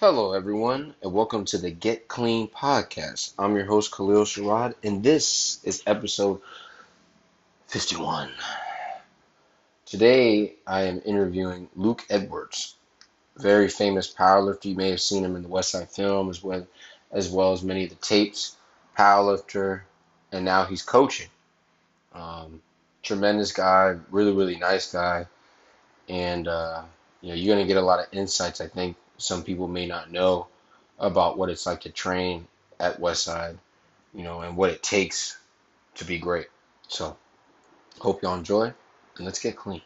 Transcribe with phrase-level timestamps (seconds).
[0.00, 3.32] Hello, everyone, and welcome to the Get Clean podcast.
[3.36, 6.40] I'm your host, Kalil Sherrod, and this is episode
[7.66, 8.30] 51.
[9.86, 12.76] Today, I am interviewing Luke Edwards,
[13.38, 14.66] very famous powerlifter.
[14.66, 16.64] You may have seen him in the West Side Film as well
[17.10, 18.56] as well as many of the tapes.
[18.96, 19.80] Powerlifter,
[20.30, 21.28] and now he's coaching.
[22.14, 22.62] Um,
[23.02, 25.26] tremendous guy, really, really nice guy,
[26.08, 26.82] and uh,
[27.20, 28.60] you know you're gonna get a lot of insights.
[28.60, 30.46] I think some people may not know
[30.98, 32.46] about what it's like to train
[32.80, 33.56] at Westside,
[34.14, 35.36] you know, and what it takes
[35.96, 36.46] to be great.
[36.86, 37.16] So,
[37.98, 38.72] hope y'all enjoy,
[39.16, 39.82] and let's get clean.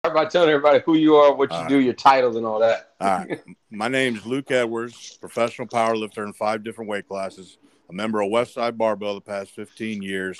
[0.00, 2.60] Start by telling everybody who you are, what you All do, your titles, and all
[2.60, 2.92] that.
[3.00, 3.40] All right.
[3.70, 8.30] My name is Luke Edwards, professional powerlifter in five different weight classes, a member of
[8.30, 10.38] Westside Barbell the past 15 years,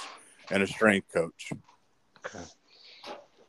[0.51, 1.53] and a strength coach.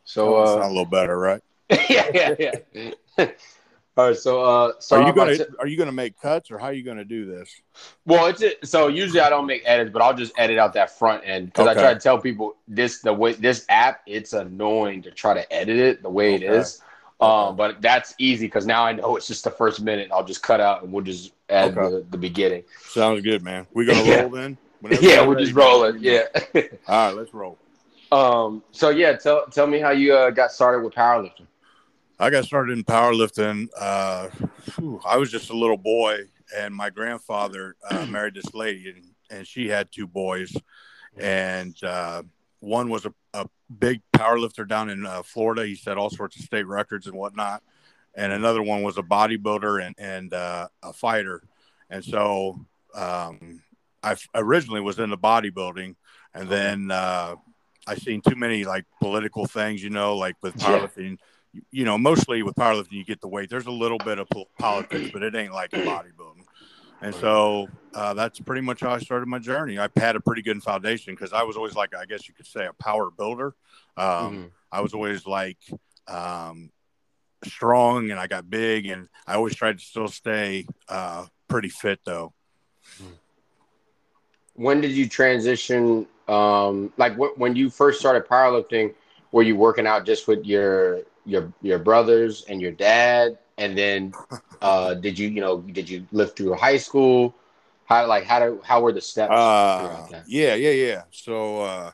[0.05, 1.41] So, Oh, sound uh, a little better, right?
[1.89, 3.31] yeah, yeah, yeah.
[3.99, 4.17] all right.
[4.17, 6.73] So, uh, so are you gonna to- are you gonna make cuts or how are
[6.73, 7.53] you gonna do this?
[8.05, 10.97] Well, it's a, so usually I don't make edits, but I'll just edit out that
[10.97, 15.01] front end because I try to tell people this the way this app it's annoying
[15.03, 16.57] to try to edit it the way it Okay.
[16.59, 16.81] is.
[17.21, 20.09] Um, but that's easy because now I know it's just the first minute.
[20.13, 21.95] I'll just cut out and we'll just add Okay.
[21.95, 22.63] the, the beginning.
[22.87, 23.67] Sounds good, man.
[23.73, 24.21] We gonna Yeah.
[24.21, 24.57] roll then?
[24.79, 25.97] Whenever yeah, we're ready, just rolling.
[25.99, 26.27] Yeah.
[26.55, 26.61] All
[27.07, 27.57] right, let's roll.
[28.13, 28.63] um.
[28.71, 31.47] So yeah, tell tell me how you uh, got started with powerlifting.
[32.21, 33.69] I got started in powerlifting.
[33.79, 34.27] Uh,
[35.05, 36.23] I was just a little boy,
[36.55, 40.53] and my grandfather uh, married this lady, and, and she had two boys,
[41.17, 42.23] and uh,
[42.59, 43.47] one was a, a
[43.79, 45.65] big powerlifter down in uh, Florida.
[45.65, 47.63] He set all sorts of state records and whatnot,
[48.15, 51.41] and another one was a bodybuilder and and uh, a fighter.
[51.89, 53.61] And so um,
[54.03, 55.95] I f- originally was into bodybuilding,
[56.33, 57.35] and then uh,
[57.87, 61.11] I seen too many like political things, you know, like with powerlifting.
[61.11, 61.17] You,
[61.71, 63.49] you know, mostly with powerlifting, you get the weight.
[63.49, 64.27] There's a little bit of
[64.59, 66.45] politics, but it ain't like in bodybuilding.
[67.01, 69.79] And so uh, that's pretty much how I started my journey.
[69.79, 72.45] I had a pretty good foundation because I was always like, I guess you could
[72.45, 73.55] say, a power builder.
[73.97, 74.51] Um, Mhm.
[74.71, 75.57] I was always like
[76.07, 76.71] um,
[77.45, 82.01] strong and I got big, and I always tried to still stay uh, pretty fit
[82.05, 82.33] though.
[84.55, 86.05] When did you transition?
[86.27, 88.93] Um, like wh- when you first started powerlifting,
[89.31, 94.13] were you working out just with your your your brothers and your dad, and then
[94.61, 97.33] uh, did you you know did you lift through high school?
[97.85, 99.31] How like how do how were the steps?
[99.31, 101.03] Uh, yeah, yeah, yeah.
[101.11, 101.91] So uh,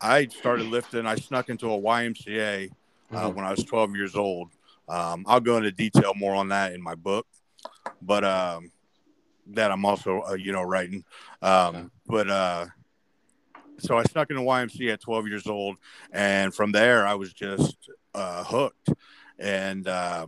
[0.00, 1.06] I started lifting.
[1.06, 2.70] I snuck into a YMCA
[3.12, 3.34] uh, Mhm.
[3.34, 4.50] when I was 12 years old.
[4.88, 7.26] Um, I'll go into detail more on that in my book,
[8.00, 8.70] but um,
[9.46, 11.04] that I'm also, uh, you know, writing.
[11.40, 11.84] Um, Okay.
[12.06, 12.66] But uh,
[13.78, 15.76] so I snuck into YMCA at 12 years old,
[16.12, 17.76] and from there I was just
[18.14, 18.90] uh, hooked.
[19.38, 20.26] And uh,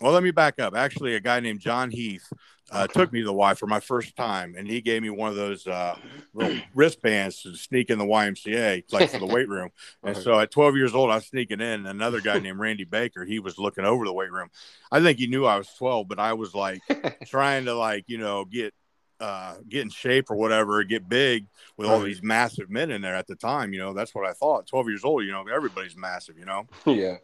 [0.00, 0.76] well, let me back up.
[0.76, 2.30] Actually, a guy named John Heath
[2.70, 5.30] uh, took me to the Y for my first time, and he gave me one
[5.30, 5.96] of those uh,
[6.34, 9.70] little wristbands to sneak in the YMCA, like for the weight room.
[10.04, 11.86] And so at 12 years old, I was sneaking in.
[11.86, 14.50] Another guy named Randy Baker, he was looking over the weight room.
[14.92, 16.80] I think he knew I was 12, but I was like
[17.26, 18.74] trying to like you know get
[19.20, 21.46] uh, get in shape or whatever, get big
[21.76, 23.72] with all these massive men in there at the time.
[23.72, 24.66] You know, that's what I thought.
[24.66, 26.38] 12 years old, you know, everybody's massive.
[26.38, 27.16] You know, yeah.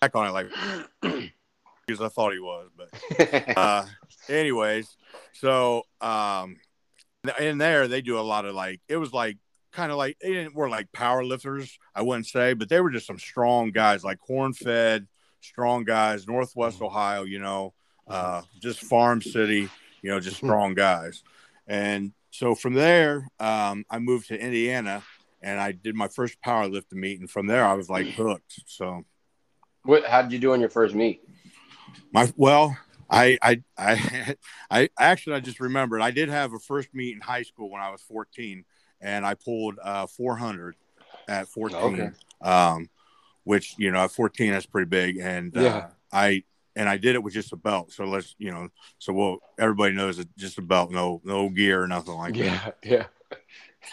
[0.00, 0.48] back on it like
[1.86, 3.84] because I thought he was, but uh,
[4.28, 4.96] anyways,
[5.32, 6.56] so um,
[7.38, 9.38] in there they do a lot of like it was like
[9.72, 12.90] kind of like they didn't were like power lifters, I wouldn't say, but they were
[12.90, 15.06] just some strong guys, like corn fed,
[15.40, 17.74] strong guys, Northwest Ohio, you know,
[18.06, 19.68] uh, just farm city,
[20.04, 21.22] you know, just strong guys.
[21.66, 25.02] And so from there, um, I moved to Indiana
[25.40, 28.60] and I did my first powerlifting meet, and from there I was like hooked.
[28.66, 29.04] So
[29.84, 31.22] what how did you do on your first meet?
[32.12, 32.76] My well,
[33.10, 34.36] I I I
[34.70, 37.80] I actually I just remembered I did have a first meet in high school when
[37.80, 38.62] I was 14,
[39.00, 40.76] and I pulled uh 400
[41.28, 41.78] at 14.
[41.78, 42.10] Okay.
[42.42, 42.90] Um,
[43.44, 46.44] which you know at 14 that's pretty big, and uh, I
[46.76, 47.92] and I did it with just a belt.
[47.92, 48.68] So let's you know,
[48.98, 52.76] so well everybody knows it's just a belt, no no gear or nothing like that.
[52.82, 53.06] Yeah,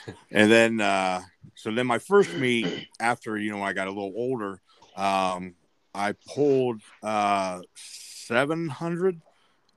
[0.07, 0.13] yeah.
[0.31, 1.21] And then uh,
[1.56, 4.61] so then my first meet after you know I got a little older,
[4.95, 5.56] um,
[5.94, 9.21] I pulled uh 700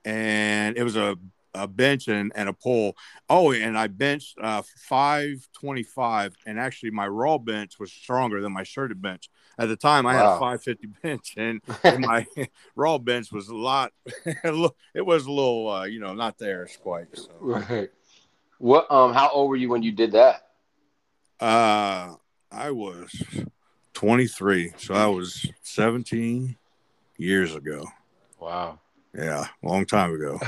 [0.05, 1.17] and it was a,
[1.53, 2.95] a bench and, and a pull.
[3.29, 8.63] Oh, and I benched uh 525 and actually my raw bench was stronger than my
[8.63, 9.29] shirted bench.
[9.57, 12.25] At the time I had a 550 bench and, and my
[12.75, 13.93] raw bench was a lot
[14.25, 17.29] it was a little uh, you know not there quite so.
[17.39, 17.89] Right.
[18.57, 20.41] What um how old were you when you did that?
[21.39, 22.15] Uh,
[22.49, 23.11] I was
[23.93, 26.55] 23, so I was 17
[27.17, 27.85] years ago.
[28.39, 28.79] Wow.
[29.13, 30.39] Yeah, long time ago.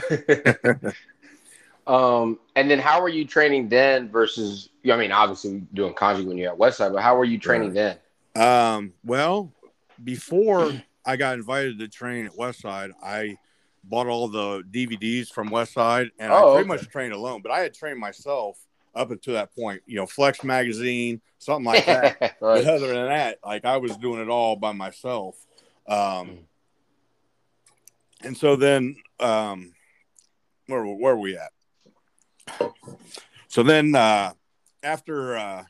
[1.87, 4.69] um, and then how were you training then versus?
[4.89, 7.75] I mean, obviously doing conjugate when you're at Westside, but how were you training right.
[7.75, 7.97] then?
[8.37, 9.51] Um, well,
[10.03, 10.71] before
[11.05, 13.37] I got invited to train at Westside, I
[13.83, 16.67] bought all the DVDs from Westside, and oh, I pretty okay.
[16.67, 17.41] much trained alone.
[17.41, 18.59] But I had trained myself
[18.93, 19.81] up until that point.
[19.87, 22.19] You know, Flex Magazine, something like that.
[22.21, 22.63] right.
[22.63, 25.35] But other than that, like I was doing it all by myself.
[25.87, 26.35] Um, hmm.
[28.23, 29.73] and so then, um,
[30.67, 31.51] where where are we at?
[33.47, 34.33] So then, uh,
[34.83, 35.63] after uh,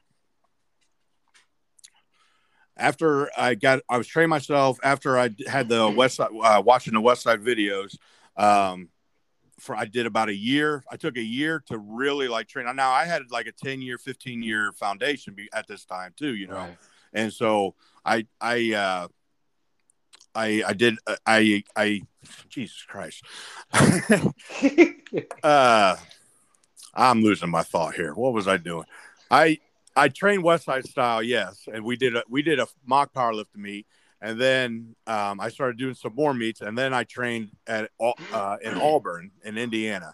[2.78, 4.80] after I got, I was training myself.
[4.84, 7.98] After I had the West Side, uh, watching the West Side videos,
[8.36, 8.90] um,
[9.60, 10.84] for I did about a year.
[10.90, 12.74] I took a year to really like train.
[12.76, 16.48] Now I had like a ten year, fifteen year foundation at this time too, you
[16.48, 16.78] know, right.
[17.14, 17.76] and so
[18.06, 19.08] I, I, uh,
[20.36, 22.02] I, I did, uh, I, I,
[22.50, 23.24] Jesus Christ,
[25.44, 25.96] uh,
[26.94, 28.14] I'm losing my thought here.
[28.14, 28.86] What was I doing?
[29.32, 29.60] I
[29.98, 33.88] I trained Westside style, yes, and we did a we did a mock powerlifting meet,
[34.22, 38.58] and then um, I started doing some more meets, and then I trained at uh,
[38.62, 40.14] in Auburn in Indiana.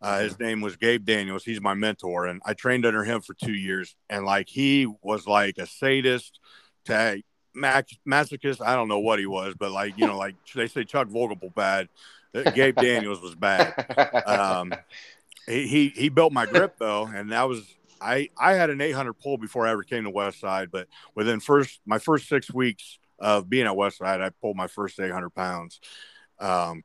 [0.00, 1.44] Uh, his name was Gabe Daniels.
[1.44, 3.96] He's my mentor, and I trained under him for two years.
[4.08, 6.38] And like he was like a sadist,
[6.84, 7.20] to
[7.56, 8.60] masochist.
[8.64, 11.54] I don't know what he was, but like you know, like they say Chuck Vogelpohl
[11.54, 11.88] bad.
[12.32, 13.74] Uh, Gabe Daniels was bad.
[14.26, 14.72] Um,
[15.46, 17.62] he, he he built my grip though, and that was
[18.04, 21.40] I I had an 800 pull before I ever came to West Side, but within
[21.40, 25.30] first my first six weeks of being at West Side, I pulled my first 800
[25.30, 25.80] pounds.
[26.38, 26.84] Um,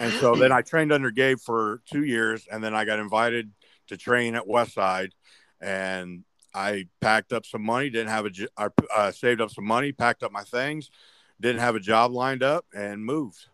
[0.00, 3.52] and so then I trained under Gabe for two years, and then I got invited
[3.88, 5.14] to train at West Side,
[5.60, 7.90] and I packed up some money.
[7.90, 10.90] Didn't have a I uh, saved up some money, packed up my things,
[11.40, 13.46] didn't have a job lined up, and moved.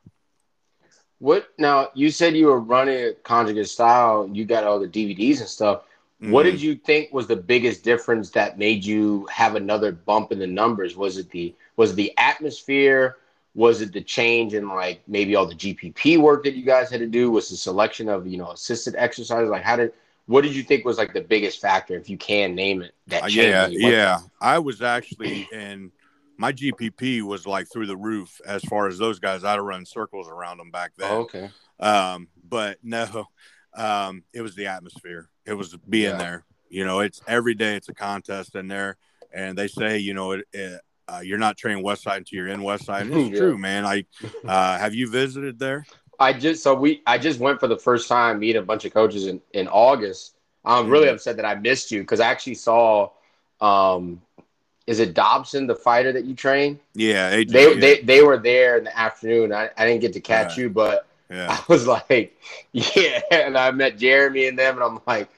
[1.18, 1.90] What now?
[1.94, 4.30] You said you were running conjugate style.
[4.32, 5.82] You got all the DVDs and stuff.
[6.20, 6.32] Mm-hmm.
[6.32, 6.64] What did mm-hmm.
[6.64, 10.96] you think was the biggest difference that made you have another bump in the numbers?
[10.96, 13.16] Was it the was it the atmosphere?
[13.54, 17.00] Was it the change in like maybe all the GPP work that you guys had
[17.00, 17.30] to do?
[17.30, 19.48] Was the selection of you know assisted exercise?
[19.48, 19.92] Like how did
[20.26, 22.94] what did you think was like the biggest factor, if you can name it?
[23.06, 24.18] That uh, yeah, yeah.
[24.40, 25.90] I was actually in
[26.36, 29.42] my GPP was like through the roof as far as those guys.
[29.42, 31.10] I'd run circles around them back then.
[31.10, 31.50] Oh, okay.
[31.80, 33.26] Um, but no,
[33.74, 35.28] um, it was the atmosphere.
[35.46, 36.16] It was being yeah.
[36.16, 36.44] there.
[36.68, 37.76] You know, it's every day.
[37.76, 38.96] It's a contest in there,
[39.32, 42.48] and they say, you know, it, it uh, you're not training West Side until you're
[42.48, 43.06] in West Side.
[43.06, 43.38] And it's yeah.
[43.38, 43.84] true, man.
[43.84, 44.04] I
[44.44, 45.84] uh, have you visited there?
[46.18, 48.92] I just so we I just went for the first time meet a bunch of
[48.92, 50.36] coaches in in August.
[50.64, 51.14] I'm really mm-hmm.
[51.14, 53.10] upset that I missed you because I actually saw.
[53.60, 54.22] Um,
[54.86, 56.80] is it Dobson, the fighter that you train?
[56.94, 57.80] Yeah, AJ, they, yeah.
[57.80, 59.52] they they were there in the afternoon.
[59.52, 61.46] I, I didn't get to catch you, but yeah.
[61.68, 62.36] I was like,
[62.72, 63.20] yeah.
[63.30, 65.28] And I met Jeremy and them, and I'm like,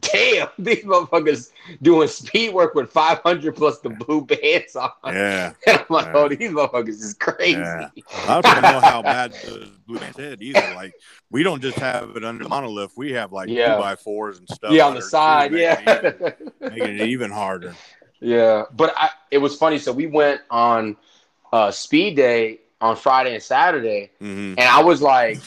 [0.00, 1.50] damn, these motherfuckers
[1.82, 4.90] doing speed work with 500 plus the blue bands on.
[5.04, 5.52] Yeah.
[5.66, 6.12] And I'm like, yeah.
[6.14, 7.58] oh, these motherfuckers is crazy.
[7.58, 7.88] Yeah.
[8.26, 10.74] I don't know how bad the blue bands hit either.
[10.74, 10.94] Like,
[11.30, 12.92] we don't just have it under monolith.
[12.96, 13.74] We have like yeah.
[13.74, 14.72] two by fours and stuff.
[14.72, 15.52] Yeah, on the side.
[15.52, 15.80] Yeah.
[15.84, 17.74] Making, making it even harder.
[18.20, 18.64] Yeah.
[18.74, 19.78] But I, it was funny.
[19.78, 20.96] So we went on
[21.52, 24.58] uh, speed day on Friday and Saturday, mm-hmm.
[24.58, 25.40] and I was like,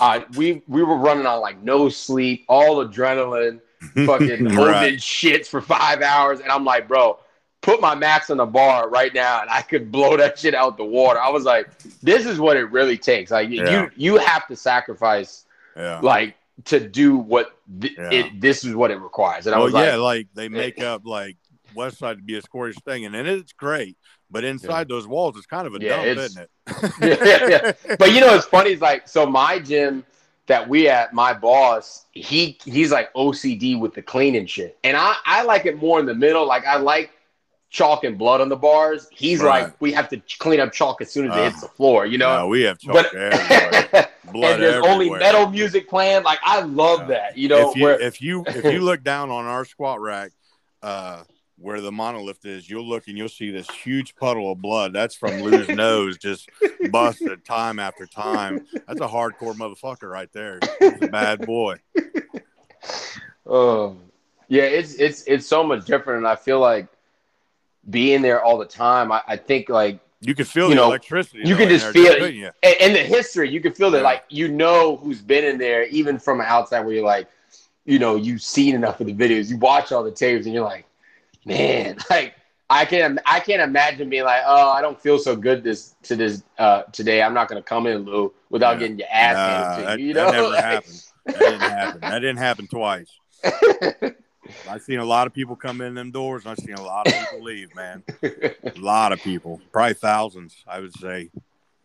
[0.00, 3.60] uh, we we were running on like no sleep, all adrenaline,
[4.06, 4.54] fucking right.
[4.54, 7.18] holding shits for five hours, and I'm like, bro,
[7.60, 10.78] put my max on the bar right now, and I could blow that shit out
[10.78, 11.20] the water.
[11.20, 11.68] I was like,
[12.02, 13.30] this is what it really takes.
[13.30, 13.82] Like yeah.
[13.82, 15.44] you you have to sacrifice,
[15.76, 16.00] yeah.
[16.00, 18.10] like to do what th- yeah.
[18.10, 18.40] it.
[18.40, 19.46] This is what it requires.
[19.46, 21.36] And well, I was yeah, like, like they make up like
[21.74, 23.98] West Side to be a squarish thing, and, and it's great.
[24.30, 24.94] But inside yeah.
[24.94, 26.50] those walls, it's kind of a yeah, dump, isn't it?
[27.00, 27.48] yeah,
[27.88, 28.70] yeah, But you know, it's funny.
[28.70, 29.26] It's like so.
[29.26, 30.04] My gym
[30.46, 35.16] that we at, my boss, he he's like OCD with the cleaning shit, and I
[35.26, 36.46] I like it more in the middle.
[36.46, 37.10] Like I like
[37.70, 39.08] chalk and blood on the bars.
[39.12, 39.64] He's right.
[39.64, 42.04] like, we have to clean up chalk as soon as uh, it hits the floor.
[42.04, 44.08] You know, no, we have chalk but, everywhere.
[44.32, 44.90] Blood and there's everywhere.
[44.90, 46.22] only metal music playing.
[46.24, 47.06] Like I love yeah.
[47.06, 47.38] that.
[47.38, 50.32] You know, if you, where, if you if you look down on our squat rack,
[50.82, 51.22] uh,
[51.60, 54.92] where the monolith is, you'll look and you'll see this huge puddle of blood.
[54.92, 56.48] That's from Lou's nose just
[56.90, 58.66] busted time after time.
[58.72, 60.58] That's a hardcore motherfucker right there.
[60.78, 61.76] He's a bad boy.
[63.46, 63.96] Oh,
[64.48, 66.88] yeah, it's it's it's so much different, and I feel like
[67.88, 69.12] being there all the time.
[69.12, 71.42] I, I think like you can feel you the know, electricity.
[71.44, 73.50] You can just feel it, and, and, the history.
[73.50, 74.04] You can feel that, yeah.
[74.04, 77.28] like you know who's been in there, even from outside, where you're like,
[77.84, 80.64] you know, you've seen enough of the videos, you watch all the tapes, and you're
[80.64, 80.86] like,
[81.44, 82.34] man, like
[82.68, 86.16] I can I can't imagine being like, oh, I don't feel so good this to
[86.16, 87.22] this uh, today.
[87.22, 88.78] I'm not gonna come in, Lou, without Yeah.
[88.78, 90.06] getting your ass Nah, handed to that, you.
[90.08, 91.02] You that know, never Like- happened.
[91.26, 92.00] That didn't happen.
[92.00, 93.10] That didn't happen twice.
[94.68, 97.06] I've seen a lot of people come in them doors, and I've seen a lot
[97.06, 98.02] of people leave, man.
[98.22, 100.56] A lot of people, probably thousands.
[100.66, 101.30] I would say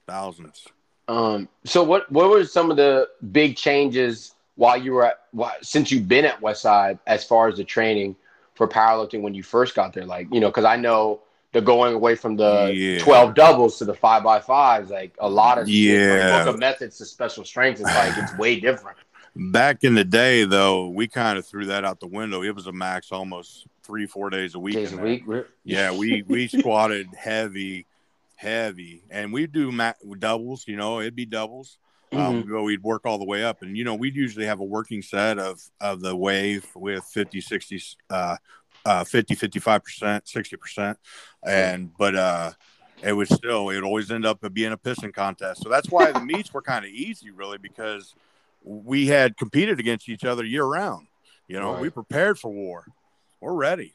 [0.07, 0.65] thousands.
[1.07, 5.53] Um, so what what were some of the big changes while you were at why,
[5.61, 8.15] since you've been at Westside as far as the training
[8.55, 10.05] for powerlifting when you first got there?
[10.05, 11.21] Like, you know, because I know
[11.51, 12.99] the going away from the Yeah.
[12.99, 16.47] 12 doubles to the five by fives, like a lot of Yeah.
[16.49, 18.97] of methods to special strength, is like it's way different.
[19.37, 22.41] Back in the day, though, we kind of threw that out the window.
[22.41, 24.75] It was a max almost three, four days a week.
[24.75, 25.23] Days a week.
[25.65, 27.85] Yeah, we we squatted heavy,
[28.35, 30.65] heavy, and we do ma- doubles.
[30.67, 31.77] You know, it'd be doubles.
[32.11, 32.45] Um, Mhm.
[32.45, 34.63] we go, we'd work all the way up, and you know, we'd usually have a
[34.65, 38.37] working set of of the wave with 50, 60, uh,
[38.85, 40.97] uh, 50, 55 percent, sixty percent,
[41.43, 42.51] and but uh,
[43.01, 45.61] it was still it would always end up being a pissing contest.
[45.63, 48.13] So that's why the meets were kind of easy, really, because
[48.63, 51.07] we had competed against each other year round.
[51.47, 52.85] You know, we prepared for war.
[53.39, 53.93] We're ready.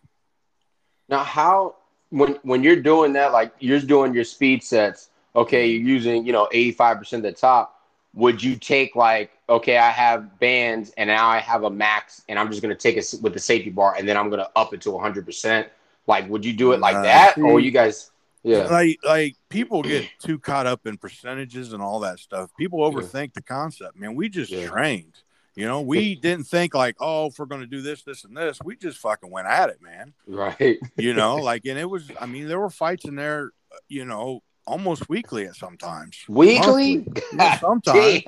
[1.09, 1.76] Now, how
[2.11, 6.33] when when you're doing that, like you're doing your speed sets, okay, you're using you
[6.33, 7.80] know 85 percent of the top.
[8.14, 12.38] Would you take like okay, I have bands and now I have a max, and
[12.38, 14.81] I'm just gonna take it with the safety bar, and then I'm gonna up it
[14.83, 15.69] to 100 percent?
[16.07, 18.11] Like, would you do it like Uh, that, or you guys?
[18.43, 22.50] Yeah, like like people get too caught up in percentages and all that stuff.
[22.59, 23.97] People overthink the concept.
[23.97, 24.67] Man, we just Yeah.
[24.67, 25.14] trained.
[25.55, 28.37] You know, we didn't think like, oh, if we're going to do this, this, and
[28.37, 28.59] this.
[28.64, 30.14] We just fucking went at it, man.
[30.26, 30.79] right.
[30.97, 32.11] You know, like, and it was.
[32.19, 33.50] I mean, there were fights in there.
[33.71, 36.17] uh, You know, almost weekly at sometimes.
[36.29, 37.07] Weekly.
[37.35, 38.23] Yeah, sometimes.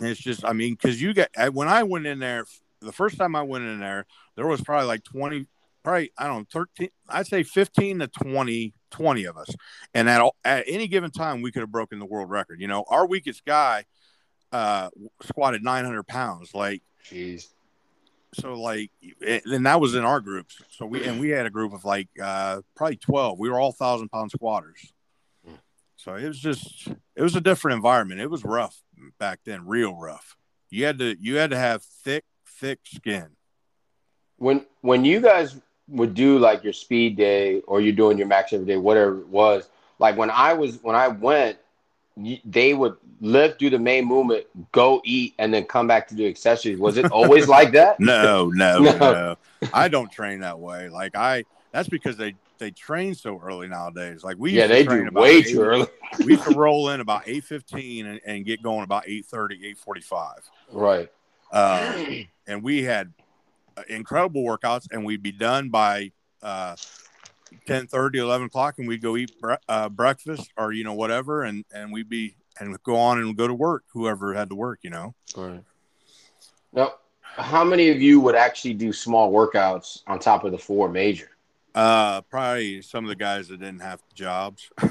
[0.00, 2.44] it's just, I mean, because you get when I went in there,
[2.80, 4.06] the first time I went in there,
[4.36, 5.46] there was probably like 20,
[5.82, 9.48] probably, I don't know, 13, I'd say 15 to 20, 20 of us.
[9.94, 12.60] And at, all- at any given time, we could have broken the world record.
[12.60, 13.84] You know, our weakest guy
[14.52, 14.90] uh,
[15.22, 16.54] squatted 900 pounds.
[16.54, 17.48] Like, Jeez.
[18.34, 18.90] So like,
[19.26, 20.60] and that was in our groups.
[20.70, 23.38] So we, and we had a group of like uh, probably 12.
[23.38, 24.92] We were all thousand pound squatters.
[25.96, 28.20] So it was just, it was a different environment.
[28.20, 28.76] It was rough
[29.18, 30.36] back then, real rough.
[30.70, 33.28] You had to, you had to have thick, thick skin.
[34.38, 38.52] when when you guys would do like your speed day or you're doing your max
[38.52, 39.68] every day, whatever it was,
[39.98, 41.58] like when I was when I went,
[42.44, 46.26] they would lift, do the main movement, go eat, and then come back to do
[46.26, 46.78] accessories.
[46.78, 47.98] Was it always like that?
[48.00, 48.92] No, no, No.
[48.98, 49.36] no,
[49.72, 50.88] I don't train that way.
[50.88, 54.24] Like I, that's because they they train so early nowadays.
[54.24, 55.86] Like we, yeah, used to they train do way eight- too early.
[56.24, 60.32] We to roll in about eight fifteen and, and get going about 8.30, 8.45.
[60.72, 61.08] Right.
[61.52, 63.12] Um, and we had
[63.76, 66.76] uh, incredible workouts, and we'd be done by uh,
[67.66, 71.42] 10, 30 11 o'clock, and we'd go eat bre- uh, breakfast or you know whatever,
[71.42, 73.84] and and we'd be and go on and go to work.
[73.92, 75.14] Whoever had to work, you know.
[75.36, 75.62] Right.
[76.72, 80.88] Now, how many of you would actually do small workouts on top of the four
[80.88, 81.30] major?
[81.74, 84.70] Uh, probably some of the guys that didn't have jobs.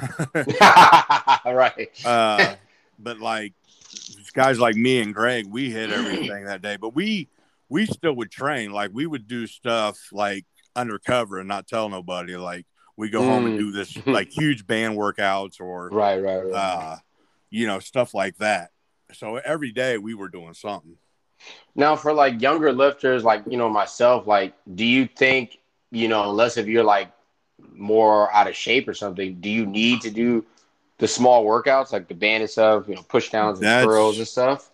[1.45, 1.89] right.
[2.05, 2.55] uh,
[2.99, 3.53] but like
[4.33, 6.77] guys like me and Greg, we hit everything that day.
[6.77, 7.27] But we
[7.69, 8.71] we still would train.
[8.71, 10.45] Like we would do stuff like
[10.77, 12.35] undercover and not tell nobody.
[12.37, 12.65] Like
[12.95, 13.59] we go home and Mm.
[13.59, 16.21] do this like huge band workouts or Right.
[16.21, 16.43] Right.
[16.45, 16.53] Right.
[16.53, 16.97] uh,
[17.49, 18.71] you know stuff like that.
[19.13, 20.97] So every day we were doing something.
[21.75, 25.59] Now, for like younger lifters, like you know myself, like, do you think
[25.91, 27.11] you know, unless if you're like
[27.73, 30.45] more out of shape or something, do you need to do
[30.97, 34.27] the small workouts like the bandit stuff, you know, push downs and That's- curls and
[34.27, 34.71] stuff?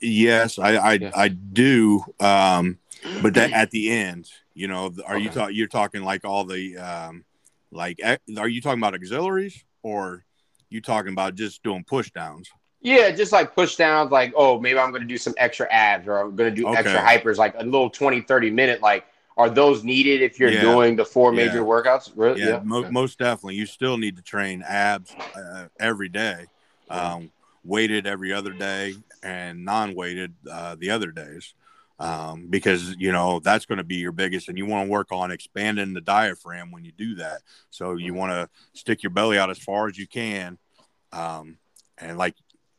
[0.00, 1.10] Yes, I I, Yeah.
[1.14, 2.04] I do.
[2.20, 2.78] Um,
[3.22, 5.34] but that at the end, you know, are you Okay.
[5.40, 5.56] talking?
[5.56, 7.24] You're talking like all the um,
[7.70, 7.98] like,
[8.36, 10.24] are you talking about auxiliaries or
[10.70, 12.48] you talking about just doing push downs?
[12.80, 16.08] Yeah, just like push downs, like, oh, maybe I'm going to do some extra abs
[16.08, 16.80] or I'm going to do Okay.
[16.80, 18.82] extra hypers, like a little 20, 30 minute.
[18.82, 19.06] Like,
[19.36, 20.60] are those needed if you're Yeah.
[20.62, 21.46] doing the four Yeah.
[21.46, 22.12] major workouts?
[22.16, 22.40] Really?
[22.40, 22.90] Yeah, mo- Okay.
[22.90, 23.54] most definitely.
[23.54, 26.46] You still need to train abs uh, every day,
[26.90, 27.30] um,
[27.62, 31.54] weighted every other day, and non-weighted uh, the other days,
[32.02, 34.48] um, because you know that's going to be your biggest.
[34.48, 37.42] And you want to work on expanding the diaphragm when you do that.
[37.70, 40.58] So you want to stick your belly out as far as you can,
[41.12, 41.58] um,
[41.98, 42.34] and like,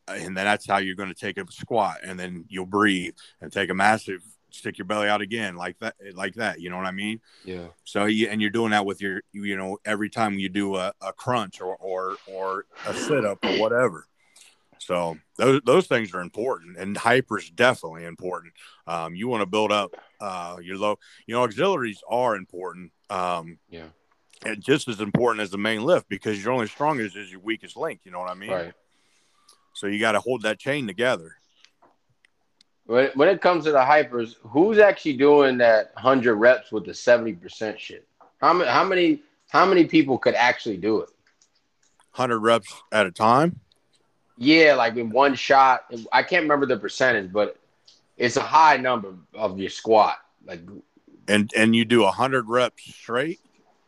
[0.10, 3.52] and then that's how you're going to take a squat, and then you'll breathe and
[3.52, 4.22] take a massive.
[4.50, 6.62] Stick your belly out again, like that, like that.
[6.62, 7.22] You know what I mean?
[7.44, 7.70] Yeah.
[7.86, 10.94] So you and you're doing that with your you know every time you do a,
[11.02, 14.06] a crunch or or or a sit up or whatever.
[14.86, 18.54] So those those things are important, and hyper is definitely important.
[18.86, 21.00] Um, you want to build up uh, your low.
[21.26, 22.92] You know, auxiliaries are important.
[23.10, 23.88] Um, Yeah.
[24.46, 27.78] and just as important as the main lift because you're only strongest as your weakest
[27.78, 28.02] link.
[28.04, 28.52] You know what I mean?
[28.52, 28.74] Right.
[29.74, 31.38] So you got to hold that chain together.
[32.86, 36.94] When when it comes to the hypers, who's actually doing that hundred reps with the
[36.94, 38.06] seventy percent shit?
[38.42, 41.10] How many how many how many people could actually do it?
[42.12, 43.62] Hundred reps at a time.
[44.38, 45.86] Yeah, like in one shot.
[46.12, 47.58] I can't remember the percentage, but
[48.18, 50.18] it's a high number of your squat.
[50.46, 50.62] Like,
[51.28, 53.40] and and you do a hundred reps straight.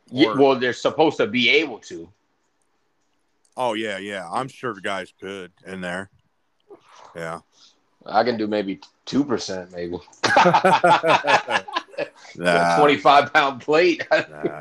[0.09, 2.07] yeah, Or- well, they're supposed to be able to.
[3.57, 4.29] Oh yeah, yeah.
[4.31, 6.09] I'm sure guys could in there.
[7.15, 7.39] Yeah.
[8.05, 9.97] I can do maybe two percent, maybe.
[12.37, 14.05] Nah, Twenty-five pound plate.
[14.11, 14.59] nah.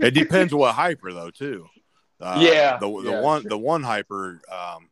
[0.00, 1.66] it depends what hyper though too.
[2.20, 3.48] Uh, Yeah, The the yeah, one sure.
[3.50, 4.88] the one hyper, um,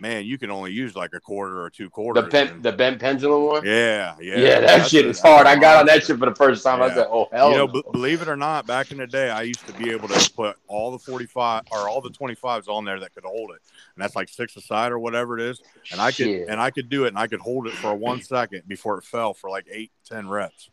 [0.00, 2.28] man, you can only use like a quarter or two the quarters.
[2.30, 3.64] pen, and- the bent pendulum one.
[3.66, 4.36] yeah, yeah.
[4.38, 5.46] Yeah, that That's shit a- is hard.
[5.48, 6.80] I got on that shit for the first time.
[6.80, 6.94] I Yeah.
[6.94, 9.30] said, "Oh hell you know, no." b- believe it or not, back in the day,
[9.30, 12.84] I used to be able to put all the 45 or all the 25s on
[12.84, 13.60] there that could hold it.
[13.96, 15.60] And that's like six aside or whatever it is.
[15.90, 16.48] And I could, Shit.
[16.48, 19.04] and I could do it and I could hold it for one second before it
[19.04, 20.70] fell for like eight ten reps.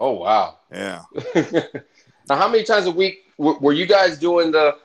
[0.00, 0.58] oh wow.
[0.72, 1.02] Yeah.
[2.28, 4.76] now, how many times a week were, were you guys doing the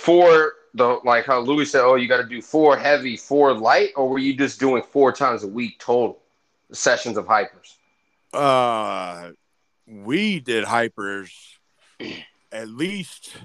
[0.00, 0.54] four?
[0.74, 4.08] The like how Louie said, "Oh, you got to do four heavy, four light," or
[4.08, 6.20] were you just doing four times a week total
[6.72, 7.74] sessions of hypers?
[8.32, 9.32] Uh,
[9.86, 11.32] we did hypers
[12.52, 13.36] at least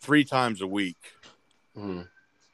[0.00, 0.96] three times a week.
[1.76, 2.08] Mhm.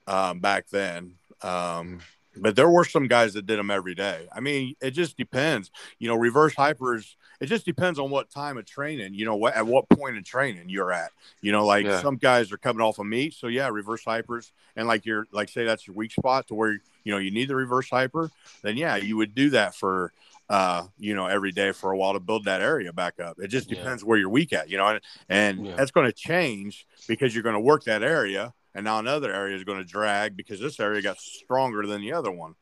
[0.06, 1.14] um, back then.
[1.42, 2.00] Um,
[2.36, 4.28] but there were some guys that did them every day.
[4.32, 5.70] I mean, it just depends.
[5.98, 7.14] You know, reverse hypers.
[7.40, 9.14] It just depends on what time of training.
[9.14, 11.10] You know, what at what point in training you're at.
[11.40, 12.00] You know, like Yeah.
[12.00, 15.48] some guys are coming off of meet, so yeah, reverse hypers, and like you're like
[15.48, 16.72] say that's your weak spot to where
[17.04, 18.30] you know you need the reverse hyper.
[18.62, 20.12] Then yeah, you would do that for
[20.48, 23.38] uh you know every day for a while to build that area back up.
[23.38, 23.76] It just Yeah.
[23.76, 24.68] depends where you're weak at.
[24.68, 25.76] You know, and, and Yeah.
[25.76, 29.56] that's going to change because you're going to work that area and now another area
[29.56, 32.54] is going to drag because this area got stronger than the other one.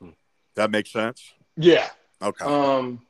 [0.00, 0.10] Hmm.
[0.54, 1.32] That makes sense.
[1.56, 1.88] Yeah.
[2.22, 2.44] Okay.
[2.44, 3.05] Um,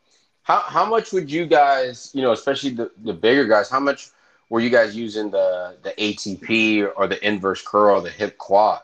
[0.47, 4.11] how how much would you guys, you know, especially the, the bigger guys, how much
[4.49, 8.81] were you guys using the the ATP or the inverse curl, the hip quad,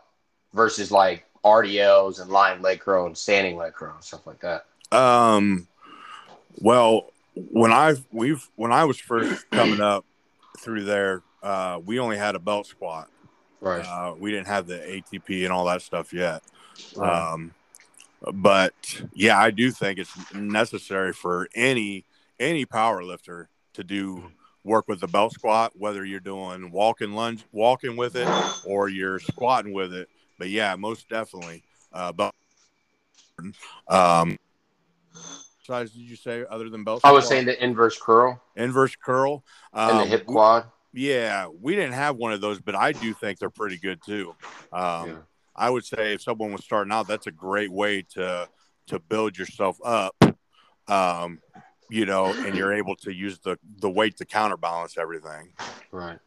[0.53, 4.67] versus like RDLs and lying leg curl and standing leg curl and stuff like that?
[4.91, 5.69] Um,
[6.61, 10.05] well, when I we've when I was first coming up
[10.59, 13.09] through there, uh, we only had a belt squat.
[13.61, 13.87] Right.
[13.87, 16.43] Uh, we didn't have the ATP and all that stuff yet.
[16.97, 17.33] Right.
[17.33, 17.55] Um,
[18.35, 22.05] but yeah, I do think it's necessary for any
[22.39, 24.31] any power lifter to do
[24.65, 28.29] work with the belt squat, whether you're doing walking lunge, walking with it,
[28.65, 30.09] or you're squatting with it.
[30.39, 31.65] But yeah, most definitely.
[31.93, 32.35] Uh, belt.
[33.89, 34.39] Um,
[35.65, 37.01] size did you say other than belt?
[37.05, 37.31] I was squat?
[37.35, 40.65] saying the inverse curl inverse curl and the Um, hip quad.
[40.93, 44.35] yeah, we didn't have one of those, but I do think they're pretty good too.
[44.73, 45.17] Um, Yeah.
[45.55, 48.49] I would say if someone was starting out, that's a great way to
[48.89, 50.17] to build yourself up.
[50.89, 51.41] Um,
[51.91, 55.53] you know, and you're able to use the the weight to counterbalance everything.
[55.91, 56.19] Right.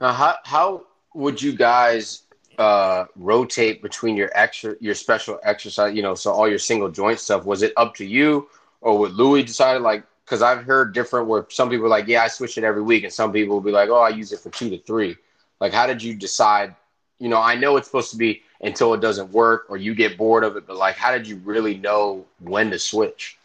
[0.00, 2.22] Now, how how would you guys
[2.58, 5.94] uh, rotate between your extra your special exercise?
[5.94, 7.44] You know, so all your single joint stuff.
[7.44, 8.48] Was it up to you,
[8.80, 10.04] or would Louie decide like?
[10.24, 13.04] Because I've heard different where some people are like, yeah, I switch it every week,
[13.04, 15.16] and some people will be like, oh, I use it for two to three.
[15.60, 16.74] Like, how did you decide?
[17.20, 20.16] You know, I know it's supposed to be until it doesn't work or you get
[20.16, 23.38] bored of it, but like, how did you really know when to switch?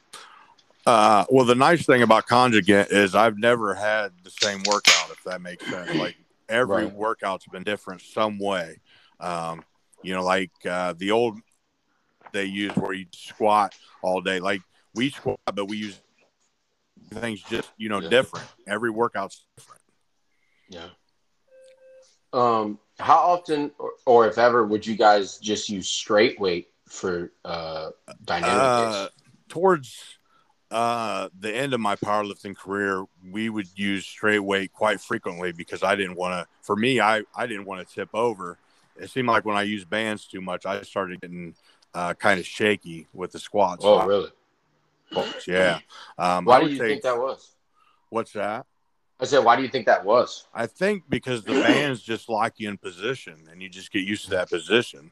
[0.87, 5.23] Uh, well, the nice thing about conjugate is I've never had the same workout, if
[5.25, 5.89] that makes sense.
[5.97, 6.15] Like
[6.47, 6.93] every Right.
[6.93, 8.77] workout's been different some way.
[9.19, 9.63] Um,
[10.03, 11.39] you know, like uh, the old
[12.31, 14.39] they use where you squat all day.
[14.39, 14.61] Like
[14.93, 15.99] we squat, but we use
[17.13, 18.09] things just you know Yeah.
[18.09, 18.47] different.
[18.67, 19.81] Every workout's different.
[20.69, 20.89] Yeah.
[22.33, 27.31] Um, how often, or, or if ever, would you guys just use straight weight for
[27.43, 27.89] uh,
[28.23, 29.07] dynamic Uh,
[29.49, 30.17] towards
[30.71, 35.83] uh, the end of my powerlifting career, we would use straight weight quite frequently because
[35.83, 36.47] I didn't want to.
[36.61, 38.57] For me, I I didn't want to tip over.
[38.97, 41.53] It seemed like when I used bands too much, I started getting
[41.93, 43.83] uh, kind of shaky with the squats.
[43.85, 44.29] Oh, really?
[45.47, 45.79] Yeah.
[46.17, 47.51] Um, Why do you say- think that was?
[48.09, 48.65] What's that?
[49.19, 50.47] I said, why do you think that was?
[50.53, 54.25] I think because the bands just lock you in position, and you just get used
[54.25, 55.11] to that position.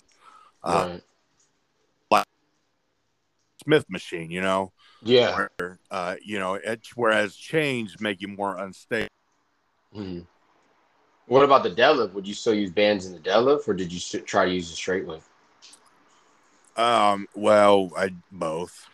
[0.63, 1.03] Uh, Right.
[3.63, 4.73] Smith machine, you know.
[5.03, 5.47] Yeah.
[5.57, 9.07] where uh, you know, it, whereas chains make you more unstable.
[9.95, 10.25] Mhm.
[11.27, 12.11] What about the deadlift?
[12.13, 14.75] Would you still use bands in the deadlift, or did you try to use the
[14.75, 15.29] straight lift?
[16.75, 18.89] Um, well, I both,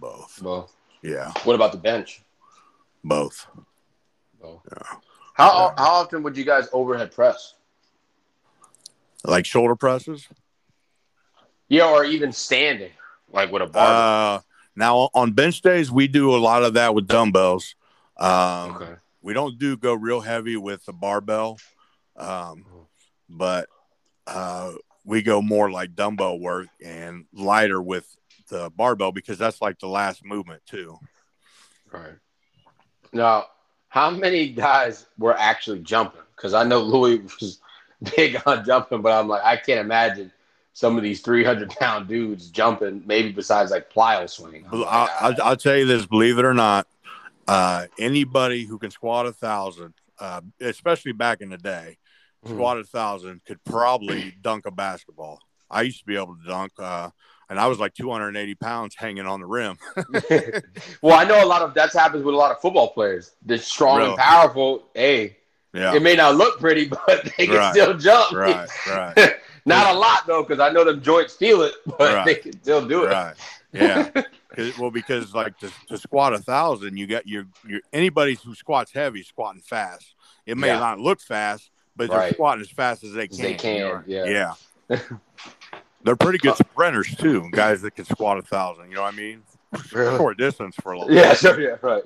[0.00, 0.40] both.
[0.42, 0.70] Well,
[1.02, 2.22] Yeah, what about the bench?
[3.04, 3.46] both.
[4.42, 4.74] Yeah.
[5.34, 7.54] how how often would you guys overhead press?
[9.24, 10.28] Like shoulder presses.
[11.68, 12.92] Yeah, or even standing,
[13.30, 14.36] like with a bar.
[14.36, 14.40] Uh,
[14.74, 17.74] now on bench days, we do a lot of that with dumbbells.
[18.16, 18.94] Um, okay.
[19.22, 21.58] we don't do go real heavy with the barbell,
[22.16, 22.64] um,
[23.28, 23.68] but
[24.26, 24.72] uh,
[25.04, 28.06] we go more like dumbbell work and lighter with
[28.48, 30.98] the barbell because that's like the last movement too.
[31.92, 32.16] Right.
[33.12, 33.46] Now,
[33.88, 36.20] how many guys were actually jumping?
[36.36, 37.60] Because I know Louie was
[38.16, 40.30] big on jumping, but I'm like, I can't imagine
[40.72, 44.64] some of these 300 pound dudes jumping, maybe besides like plyo swing.
[44.70, 46.86] I'm like, I, I'll, I'll tell you this, believe it or not,
[47.48, 51.98] uh, anybody who can squat a thousand, uh, especially back in the day,
[52.46, 52.50] Mhm.
[52.50, 55.40] squat a thousand could probably dunk a basketball.
[55.68, 57.10] I used to be able to dunk, uh,
[57.50, 59.78] and I was like 280 pounds hanging on the rim.
[61.02, 63.32] well, I know a lot of that's happens with a lot of football players.
[63.44, 64.10] They're strong Really?
[64.10, 64.84] and powerful.
[64.94, 65.36] Hey,
[65.72, 67.72] Yeah, it may not look pretty, but they can Right.
[67.72, 68.32] still jump.
[68.32, 72.24] right, right, not a lot though, because I know them joints feel it, but Right.
[72.26, 73.08] they can still do it.
[73.10, 73.34] right.
[73.72, 74.08] Yeah.
[74.78, 78.92] well, because like to, to squat a thousand, you got your your anybody who squats
[78.92, 80.14] heavy squatting fast.
[80.46, 80.78] It may Yeah.
[80.80, 83.38] not look fast, but they're squatting as fast as they As can.
[83.42, 84.54] they can, yeah.
[84.88, 84.98] yeah.
[86.08, 87.50] They're pretty good sprinters too.
[87.50, 88.88] Guys that can squat a thousand.
[88.88, 89.42] You know what I mean?
[89.92, 90.16] Really?
[90.16, 91.14] Short distance for a little.
[91.14, 92.02] Yeah, sure, yeah, right.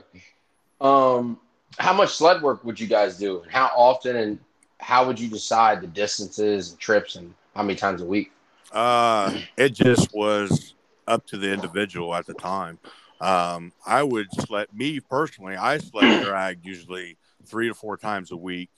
[0.80, 1.38] Um,
[1.78, 4.38] how much sled work would you guys do, and how often, and
[4.80, 8.32] how would you decide the distances and trips, and how many times a week?
[8.72, 10.74] Uh, it just was
[11.06, 12.80] up to the individual at the time.
[13.20, 15.54] Um, I would sled me personally.
[15.54, 18.70] I sled drag usually three to four times a week,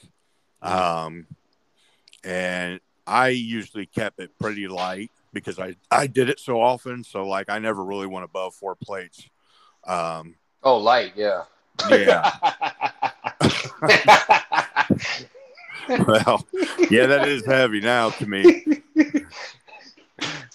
[0.61, 1.27] um,
[2.23, 7.05] and I usually kept it pretty light because I I did it so often.
[7.05, 9.29] So like I never really went above four plates.
[9.85, 11.43] Um, Oh, light, yeah.
[11.91, 12.31] yeah.
[16.07, 16.47] well,
[16.91, 18.65] yeah, that is heavy now to me.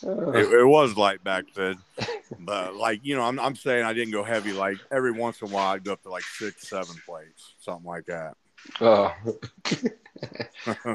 [0.02, 1.78] It, it was light back then,
[2.40, 4.54] but like you know, I'm I'm saying I didn't go heavy.
[4.54, 7.86] Like every once in a while, I'd go up to like six, seven plates, something
[7.86, 8.36] like that.
[8.82, 9.14] Oh.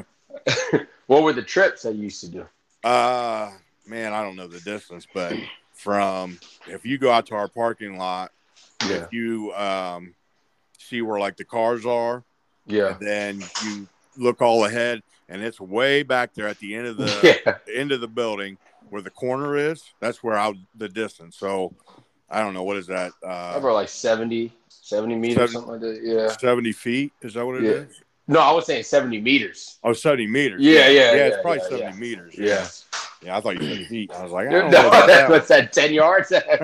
[1.07, 2.45] what were the trips that you used to do?
[2.83, 3.51] Uh
[3.87, 5.35] man, I don't know the distance, but
[5.73, 8.31] from if you go out to our parking lot,
[8.81, 10.13] if you um
[10.77, 12.23] see where like the cars are,
[12.65, 16.97] yeah, then you look all ahead, and it's way back there at the end of
[16.97, 17.57] the yeah.
[17.73, 18.57] end of the building
[18.89, 19.83] where the corner is.
[19.99, 21.37] That's where I the distance.
[21.37, 21.73] So
[22.29, 23.11] I don't know what is that.
[23.23, 25.53] Uh, Over like 70, 70 meters, 70.
[25.53, 26.01] something like that.
[26.03, 26.35] Yeah.
[26.35, 27.13] 70 feet.
[27.21, 28.01] Is that what it is?
[28.27, 29.77] No, I was saying 70 meters.
[29.83, 30.61] Oh, 70 meters.
[30.61, 31.91] Yeah, yeah, Yeah, it's yeah, probably yeah, 70 yeah.
[31.93, 32.33] meters.
[32.37, 32.67] Yeah.
[33.23, 34.11] Yeah, I thought you said feet.
[34.13, 35.29] I was like, I don't know about that.
[35.29, 36.29] what's that, 10 yards?
[36.29, 36.57] Something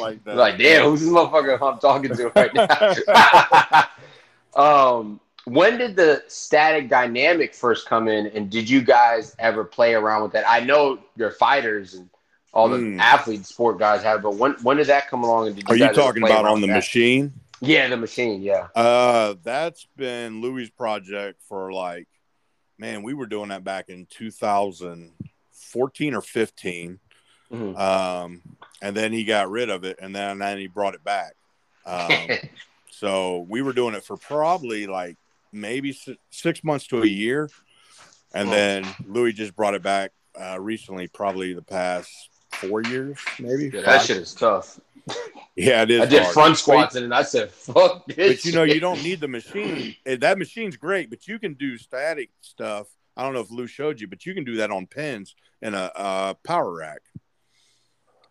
[0.00, 0.36] like that.
[0.36, 3.88] like, damn, who's this motherfucker I'm talking to right
[4.56, 4.56] now?
[5.00, 9.94] um, when did the static dynamic first come in, and did you guys ever play
[9.94, 10.44] around with that?
[10.48, 12.08] I know your fighters and
[12.52, 12.98] all the Mm.
[12.98, 15.46] athlete sport guys have, but when when did that come along?
[15.48, 16.74] And did you Are you talking about on the that?
[16.74, 17.32] machine?
[17.60, 18.42] Yeah, the machine.
[18.42, 18.68] Yeah.
[18.74, 22.06] Uh, that's been Louie' project for like,
[22.78, 26.98] man, we were doing that back in 2014 or 15.
[27.52, 27.78] Mhm.
[27.78, 28.42] Um,
[28.82, 31.32] and then he got rid of it, and then then he brought it back.
[31.86, 32.10] Um,
[32.90, 35.16] so we were doing it for probably like
[35.50, 35.98] maybe
[36.30, 37.48] six months to a year,
[38.34, 38.52] and Oh.
[38.52, 42.10] then Louie just brought it back uh, recently, probably the past
[42.52, 43.70] four years, maybe.
[43.72, 44.78] Yeah, that shit is tough.
[45.60, 46.02] Yeah, it is.
[46.02, 46.34] I did hard.
[46.34, 49.96] front squats and I said, "Fuck this." but you know you don't need the machine
[50.06, 53.66] Eh, that machine's great but you can do static stuff i don't know if lou
[53.66, 57.00] showed you but you can do that on pins in a, uh power rack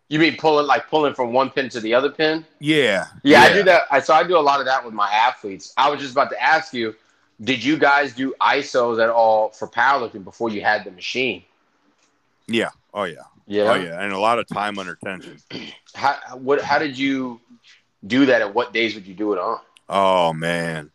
[0.08, 2.46] You mean pulling like pulling from one pin to the other pin?
[2.60, 3.82] yeah Yeah, I do that.
[3.90, 5.74] I so I do a lot of that with my athletes.
[5.76, 6.94] I was just about to ask you,
[7.44, 11.44] did you guys do ISOs at all for powerlifting before you had the machine?
[12.46, 13.72] yeah oh yeah Yeah.
[13.72, 15.38] oh yeah and a lot of time under tension
[15.94, 16.60] How what?
[16.60, 17.40] How did you
[18.06, 18.42] do that?
[18.42, 19.58] And what days would you do it on?
[19.88, 20.90] oh man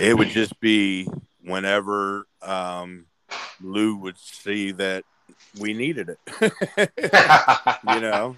[0.00, 1.08] it would just be
[1.42, 3.06] whenever um
[3.60, 5.04] lou would see that
[5.58, 6.90] we needed it
[7.92, 8.36] you know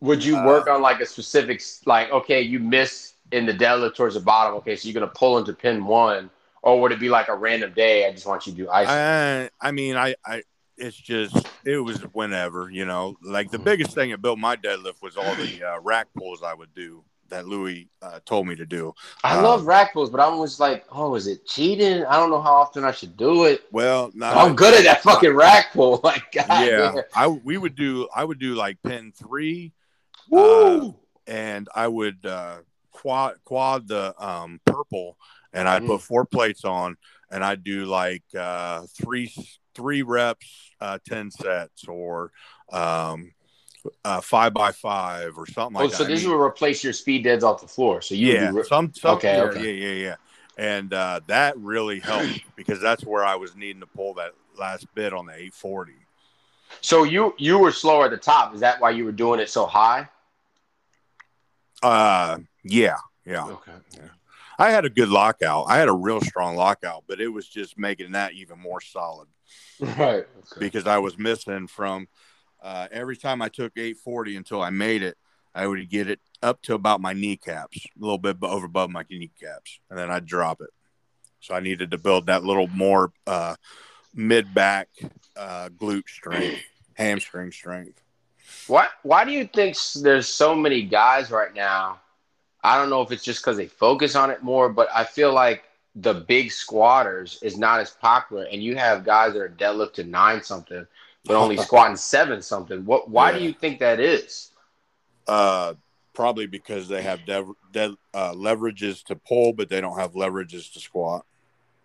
[0.00, 3.96] would you Uh, work on like a specific like okay, you miss in the deadlift
[3.96, 4.54] towards the bottom.
[4.56, 6.28] Okay, so you're gonna pull into pin one,
[6.62, 8.06] or would it be like a random day?
[8.06, 8.86] I just want you to do ISO.
[8.88, 10.42] I, I mean, I, I,
[10.76, 15.02] it's just, it was whenever, you know, like the biggest thing that built my deadlift
[15.02, 18.66] was all the uh, rack pulls I would do that Louie uh, told me to
[18.66, 18.92] do.
[19.22, 22.04] I Um, love rack pulls, but I'm always like, oh, is it cheating?
[22.04, 23.62] I don't know how often I should do it.
[23.72, 26.00] Well, not, I'm good at that fucking rack pull.
[26.04, 27.00] Like, God yeah.
[27.14, 29.72] I we would do I would do like pin three,
[30.28, 30.96] Woo!
[31.26, 32.58] and I would uh,
[32.92, 35.16] quad quad the um, purple,
[35.52, 35.86] and I'd Mm.
[35.86, 36.96] put four plates on,
[37.30, 39.32] and I'd do like uh, three
[39.74, 42.30] three reps, uh, ten sets, or
[42.72, 43.32] um,
[44.04, 45.96] uh, five by five, or something like oh, that.
[45.96, 48.00] so I this mean- will replace your speed deads off the floor.
[48.00, 49.60] So you yeah, would do, some, some Okay, yeah, okay.
[49.72, 50.16] yeah, yeah, yeah.
[50.56, 54.86] And uh, that really helped because that's where I was needing to pull that last
[54.94, 55.92] bit on the 840.
[56.80, 58.54] so you you were slower at the top.
[58.54, 60.08] Is that why you were doing it so high?
[61.82, 63.44] Uh, yeah, yeah.
[63.46, 63.72] Okay.
[64.58, 65.66] I had a good lockout.
[65.68, 69.28] I had a real strong lockout, but it was just making that even more solid
[69.80, 70.24] Right.
[70.24, 70.58] Okay.
[70.58, 72.08] because I was missing from
[72.62, 75.16] uh, every time I took 840 until I made it.
[75.54, 79.04] I would get it up to about my kneecaps, a little bit over above my
[79.08, 80.70] kneecaps, and then I'd drop it.
[81.38, 83.54] So I needed to build that little more uh,
[84.12, 84.88] mid back
[85.36, 86.62] uh, glute strength,
[86.94, 88.00] hamstring strength.
[88.66, 92.00] Why why do you think there's so many guys right now?
[92.64, 95.32] I don't know if it's just because they focus on it more, but I feel
[95.32, 100.08] like the big squatters is not as popular, and you have guys that are deadlifting
[100.08, 100.86] nine something,
[101.24, 102.84] but only squatting seven something.
[102.86, 103.10] What?
[103.10, 104.50] Why do you think that is?
[105.28, 105.74] Uh,
[106.14, 110.72] probably because they have dev- dev- uh, leverages to pull, but they don't have leverages
[110.72, 111.26] to squat.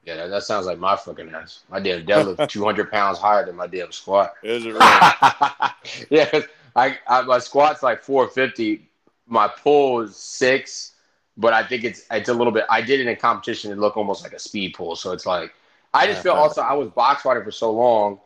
[0.05, 1.63] Yeah, that, that sounds like my fucking ass.
[1.69, 4.33] My damn deadlift two hundred pounds higher than my damn squat.
[4.43, 4.79] Is it really?
[6.09, 6.41] yeah,
[6.75, 8.88] I, I my squat's like four fifty.
[9.29, 10.93] My pull is six,
[11.37, 12.65] but I think it's it's a little bit.
[12.69, 13.71] I did it in competition.
[13.71, 14.95] It looked almost like a speed pull.
[14.95, 15.53] So it's like
[15.93, 18.19] I just feel also I was box fighting for so long,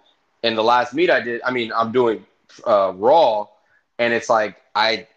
[0.43, 1.41] and the last meet I did.
[1.43, 2.25] I mean, I'm doing
[2.65, 3.47] uh, raw,
[3.99, 5.07] and it's like I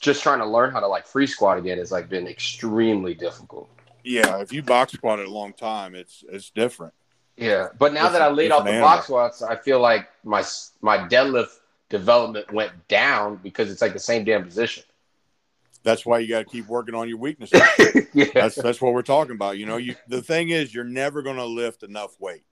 [0.00, 3.68] just trying to learn how to like free squat again has like been extremely difficult.
[4.04, 6.94] yeah, if you box squatted a long time, it's it's different.
[7.36, 8.88] Yeah, but now that I laid off the animal.
[8.88, 10.44] box squats, I feel like my
[10.80, 11.58] my deadlift
[11.88, 14.84] development went down because it's like the same damn position.
[15.84, 17.60] That's why you got to keep working on your weaknesses.
[18.14, 19.58] yeah, That's that's what we're talking about.
[19.58, 22.44] You know, you the thing is, you're never going to lift enough weight.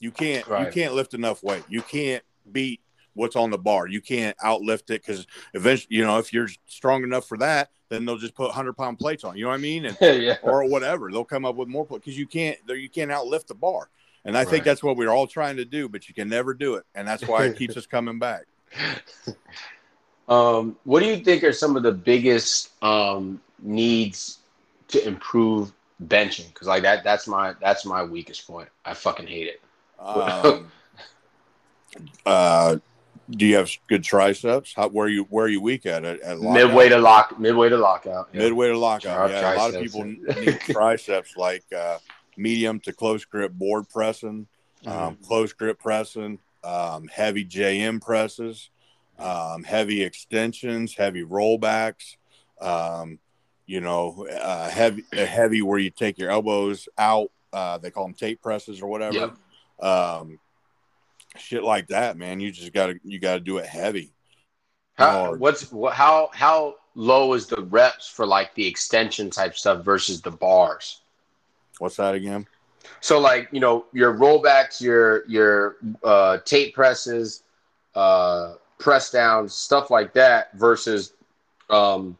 [0.00, 1.64] You can't you can't lift enough weight.
[1.68, 2.80] You can't beat
[3.14, 3.88] what's on the bar.
[3.88, 8.04] You can't outlift it because eventually, you know, if you're strong enough for that, then
[8.04, 9.36] they'll just put hundred pound plates on.
[9.36, 9.86] You know what I mean?
[9.86, 11.10] And yeah, or whatever.
[11.10, 13.88] They'll come up with more because you can't you can't outlift the bar.
[14.24, 14.48] And I Right.
[14.48, 16.84] think that's what we're all trying to do, but you can never do it.
[16.96, 18.42] And that's why it keeps us coming back.
[20.28, 24.38] Um, what do you think are some of the biggest um, needs
[24.88, 25.72] to improve
[26.04, 26.48] benching?
[26.48, 28.68] Because like that, that's my that's my weakest point.
[28.84, 29.60] I fucking hate it.
[30.00, 30.70] Um,
[32.26, 32.76] uh,
[33.30, 34.72] do you have good triceps?
[34.74, 36.04] How, where you where are you weak at?
[36.04, 36.38] At, at?
[36.38, 38.28] Midway to lock, midway to lockout.
[38.32, 38.40] Yeah.
[38.42, 39.30] midway to lockout.
[39.30, 40.04] Tri- Yeah, a lot of people
[40.40, 41.98] need triceps like uh,
[42.36, 44.46] medium to close grip board pressing,
[44.84, 44.98] Mm-hmm.
[45.02, 48.68] um, close grip pressing, um, heavy JM presses,
[49.18, 52.16] um, heavy extensions, heavy rollbacks.
[52.60, 53.18] Um,
[53.66, 57.30] you know, uh, heavy heavy where you take your elbows out.
[57.52, 59.32] Uh, they call them Tate presses or whatever.
[59.80, 60.38] Um,
[61.36, 62.40] shit like that, man.
[62.40, 64.12] You just gotta you gotta do it heavy.
[64.94, 65.40] How, hard.
[65.40, 70.22] what's what, how how low is the reps for like the extension type stuff versus
[70.22, 71.00] the bars?
[71.78, 72.46] What's that again?
[73.00, 77.42] So like you know your rollbacks, your your uh, Tate presses,
[77.94, 81.14] uh, press downs, stuff like that versus
[81.70, 82.16] um,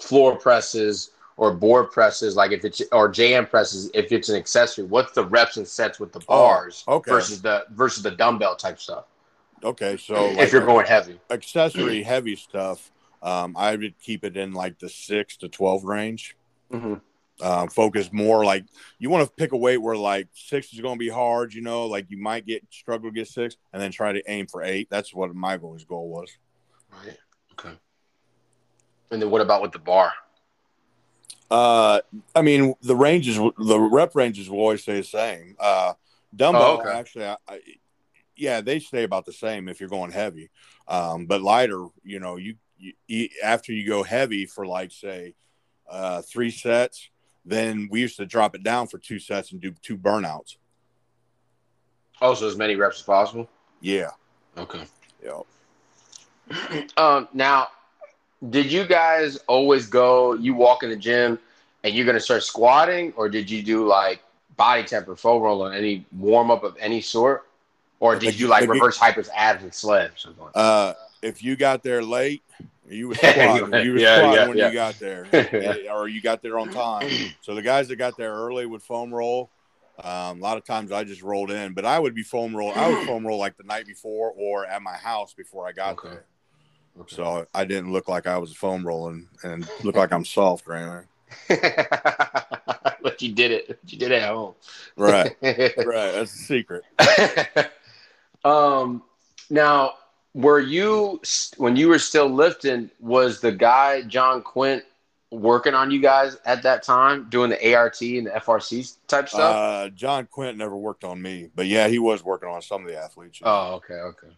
[0.00, 2.36] floor presses or board presses.
[2.36, 5.98] Like if it's or JM presses, if it's an accessory, what's the reps and sets
[6.00, 7.10] with the bars Oh, okay.
[7.10, 9.04] versus the versus the dumbbell type stuff?
[9.62, 12.90] Okay, so if like you're going heavy, accessory heavy stuff,
[13.22, 16.34] um, I would keep it in like the six to twelve range.
[16.72, 16.94] mm-hmm.
[17.42, 18.64] Um, focus more like
[18.98, 21.54] you want to pick a weight where like six is going to be hard.
[21.54, 24.46] You know, like you might get struggle to get six, and then try to aim
[24.46, 24.88] for eight.
[24.90, 26.36] That's what my goal was.
[26.92, 27.16] right?
[27.52, 27.76] Okay.
[29.10, 30.12] And then what about with the bar?
[31.50, 32.00] Uh,
[32.34, 35.56] I mean, the ranges, the rep ranges will always stay the same.
[35.58, 35.94] Uh,
[36.34, 36.96] dumbbell, Oh, okay.
[36.96, 37.60] actually, I, I,
[38.36, 40.50] yeah, they stay about the same if you're going heavy.
[40.86, 45.34] Um, but lighter, you know, you, you, you after you go heavy for like say
[45.90, 47.10] uh, three sets,
[47.44, 50.56] then we used to drop it down for two sets and do two burnouts.
[52.20, 53.48] Also, as many reps as possible.
[53.80, 54.10] Yeah,
[54.58, 54.84] Okay.
[55.24, 55.40] yeah.
[56.96, 57.68] um, now,
[58.50, 60.34] did you guys always go?
[60.34, 61.38] You walk in the gym
[61.82, 64.22] and you're gonna start squatting, or did you do like
[64.56, 67.46] body temp or foam roll or any warm up of any sort,
[68.00, 70.44] or did Like- you like reverse hypers, abs, and sled or something?
[70.44, 70.60] Like that?
[70.60, 72.42] Uh, if you got there late
[72.90, 73.14] You were.
[73.80, 74.68] You were Yeah, yeah, when yeah.
[74.68, 75.26] you got there,
[75.92, 77.34] or you got there on time.
[77.40, 79.50] So the guys that got there early would foam roll.
[80.02, 82.72] Um, a lot of times I just rolled in, but I would be foam roll.
[82.74, 85.92] I would foam roll like the night before or at my house before I got
[85.98, 86.08] Okay.
[86.08, 86.24] there.
[87.06, 90.74] So I didn't look like I was foam rolling and look like I'm soft or
[90.74, 91.06] anything.
[93.02, 93.78] but you did it.
[93.86, 94.54] You did it at home.
[94.96, 96.12] Right, right.
[96.12, 96.84] That's the secret.
[98.44, 99.02] um,
[99.48, 99.94] now,
[100.34, 101.20] were you
[101.56, 102.90] when you were still lifting?
[103.00, 104.84] Was the guy John Quint
[105.30, 109.56] working on you guys at that time, doing the ART and the FRC type stuff?
[109.56, 112.88] Uh, John Quint never worked on me, but yeah, he was working on some of
[112.88, 113.40] the athletes.
[113.42, 114.28] oh, okay, okay.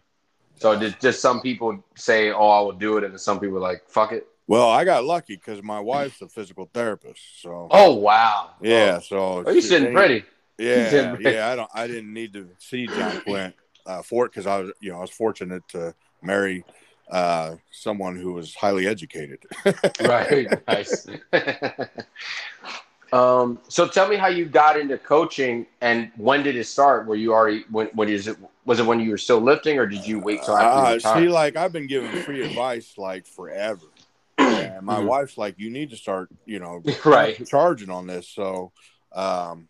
[0.55, 3.55] So did just some people say, "Oh, I will do it," and then some people
[3.55, 7.41] were like, "Fuck it." Well, I got lucky because my wife's a physical therapist.
[7.41, 8.51] So Oh wow.
[8.61, 10.23] yeah, so Oh, you sitting pretty.
[10.57, 11.31] Yeah, sitting pretty.
[11.31, 11.49] yeah.
[11.49, 11.69] I don't.
[11.73, 14.97] I didn't need to see John Quint uh, for it because I was, you know,
[14.97, 16.63] I was fortunate to marry
[17.11, 19.39] uh, someone who was highly educated.
[20.01, 20.49] right.
[20.67, 21.07] Nice.
[23.13, 27.05] um, so tell me how you got into coaching and when did it start?
[27.07, 29.85] Were you already when when is it was it when you were still lifting or
[29.85, 33.85] did you wait till after Uh, see, like I've been giving free advice like forever.
[34.37, 35.05] And my Mhm.
[35.07, 37.39] wife's like, you need to start, you know, Right.
[37.47, 38.27] charging on this.
[38.29, 38.71] So,
[39.13, 39.67] um,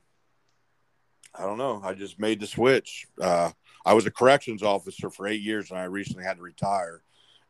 [1.38, 1.82] I don't know.
[1.84, 3.08] I just made the switch.
[3.20, 3.52] Uh,
[3.86, 7.02] I was a corrections officer for eight years, and I recently had to retire,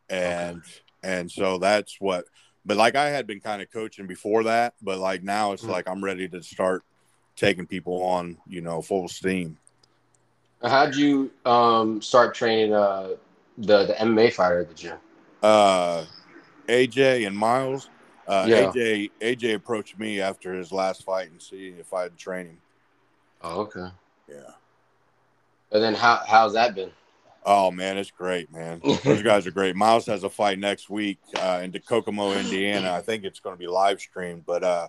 [0.09, 0.61] and
[1.03, 2.25] and so that's what.
[2.65, 5.69] But like I had been kind of coaching before that, but like now it's Mhm.
[5.69, 6.83] like I'm ready to start
[7.35, 9.57] taking people on, you know, full steam.
[10.61, 13.09] How'd you um start training uh
[13.57, 14.97] the the MMA fighter at the gym?
[15.41, 16.05] uh
[16.69, 17.89] AJ and Miles.
[18.25, 18.71] Uh, Yeah.
[18.71, 22.57] AJ AJ approached me after his last fight and see if I'd train him.
[23.41, 23.87] Oh, okay.
[24.29, 24.51] Yeah.
[25.73, 26.91] And then how how's that been?
[27.45, 28.81] Oh man, it's great, man.
[29.03, 29.75] Those guys are great.
[29.75, 32.93] Miles has a fight next week uh, in Kokomo, Indiana.
[32.93, 34.87] I think it's going to be live streamed, but uh,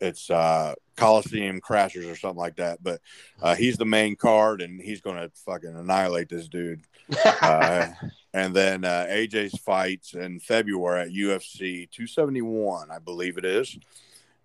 [0.00, 2.82] it's uh, Coliseum Crashers or something like that.
[2.82, 3.00] But
[3.40, 6.82] uh, he's the main card, and he's going to fucking annihilate this dude.
[7.40, 7.88] Uh,
[8.34, 13.78] and then uh, AJ's fights in February at UFC 271, I believe it is.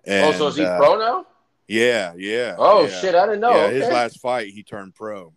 [0.05, 1.25] And, oh, so is he uh, pro now?
[1.67, 2.55] Yeah, yeah.
[2.57, 3.01] Oh yeah.
[3.01, 3.51] shit, I didn't know.
[3.51, 3.75] Yeah, okay.
[3.75, 5.33] his last fight, he turned pro.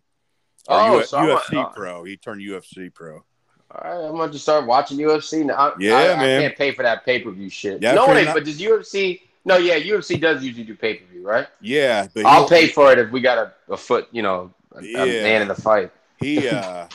[0.69, 2.05] Oh, U- so I'm- UFC uh, pro.
[2.05, 3.25] He turned UFC pro.
[3.69, 5.55] All right, I'm going to start watching UFC now.
[5.55, 6.39] I, Yeah, I, man.
[6.39, 7.83] I can't pay for that pay per view shit.
[7.83, 9.21] Yeah, no, wait, not- but does UFC?
[9.45, 11.47] No, yeah, UFC does usually do pay per view, right?
[11.61, 14.79] Yeah, but I'll pay for it if we got a, a foot, you know, a,
[14.79, 15.91] a man in the fight.
[16.19, 16.87] he uh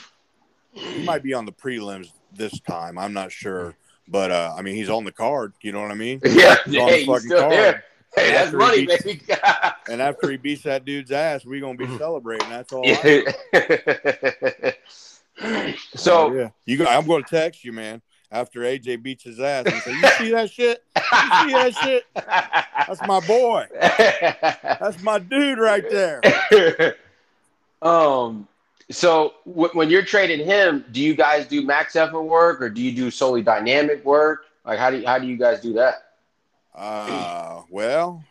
[0.73, 2.97] he might be on the prelims this time.
[2.97, 3.75] I'm not sure,
[4.07, 5.53] but uh I mean he's on the card.
[5.61, 6.19] You know what I mean?
[6.25, 7.51] Yeah, He's the he's still card.
[7.51, 7.83] there.
[8.15, 9.21] Hey, that's money, beats- baby.
[9.89, 12.49] And after he beats that dude's ass, we're gonna be celebrating.
[12.49, 12.85] That's all.
[15.95, 16.85] So, yeah, you.
[16.85, 18.01] I'm going to text you, man.
[18.31, 20.83] After AJ beats his ass, and say, "You see that shit?
[20.95, 22.05] You see that shit?
[22.13, 23.67] That's my boy.
[23.73, 26.95] That's my dude right there."
[27.81, 28.47] um,
[28.91, 32.81] so w- when you're trading him, do you guys do max effort work or do
[32.81, 34.45] you do solely dynamic work?
[34.63, 36.10] Like, how do you, how do you guys do that?
[36.73, 38.23] Uh, well,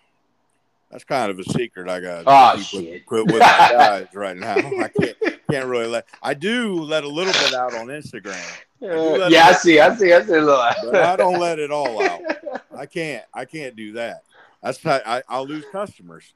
[0.91, 1.89] that's kind of a secret.
[1.89, 2.83] I got shit.
[2.91, 4.55] with, quit with my guys right now.
[4.57, 5.17] I can't
[5.51, 6.07] can't really let.
[6.23, 8.41] I do let a little bit out on Instagram,
[8.83, 10.33] Uh, yeah, I see, I see, I see.
[10.35, 12.21] a little- but I don't let it all out.
[12.77, 13.25] I can't.
[13.35, 14.23] I can't do that.
[14.63, 16.33] That's how I, I'll lose customers.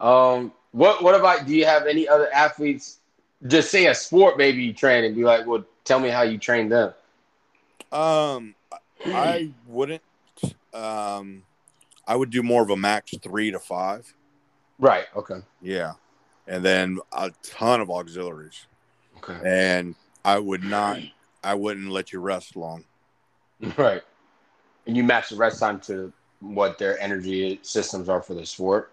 [0.00, 1.46] Um, what what about?
[1.46, 2.98] Do you have any other athletes?
[3.46, 6.38] Just say a sport, maybe you train and be like, well, tell me how you
[6.38, 6.94] train them.
[7.90, 8.54] Um,
[9.04, 10.00] I wouldn't.
[10.74, 11.44] Um,
[12.06, 14.12] I would do more of a max three to five.
[14.78, 15.06] Right.
[15.14, 15.40] Okay.
[15.60, 15.92] Yeah,
[16.46, 18.66] and then a ton of auxiliaries.
[19.18, 19.38] Okay.
[19.48, 20.98] and I would not,
[21.44, 22.84] I wouldn't let you rest long.
[23.76, 24.02] Right.
[24.86, 28.90] And you match the rest time to what their energy systems are for the sport.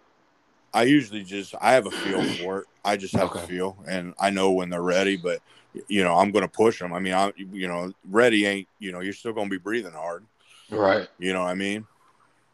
[0.71, 2.67] I usually just, I have a feel for it.
[2.85, 3.39] I just have Okay.
[3.39, 5.17] a feel, and I know when they're ready.
[5.17, 5.41] But
[5.87, 6.93] you know, I'm going to push them.
[6.93, 9.93] I mean, I, you know, ready ain't, you know, you're still going to be breathing
[9.93, 10.25] hard.
[10.71, 11.07] Right.
[11.17, 11.85] You know what I mean?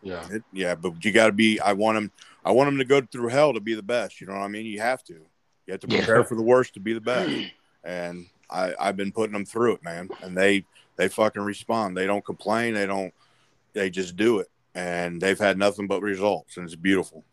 [0.01, 0.27] Yeah.
[0.31, 1.59] It, yeah, but you got to be.
[1.59, 2.11] I want them.
[2.43, 4.21] I want them to go through hell to be the best.
[4.21, 4.65] You know what I mean?
[4.65, 5.13] You have to.
[5.13, 5.97] You have to Yeah.
[5.97, 7.31] prepare for the worst to be the best.
[7.87, 10.09] And I, I've been putting them through it, man.
[10.23, 11.95] And they, they fucking respond.
[11.95, 12.73] They don't complain.
[12.73, 13.13] They don't.
[13.73, 17.23] They just do it, and they've had nothing but results, and it's beautiful.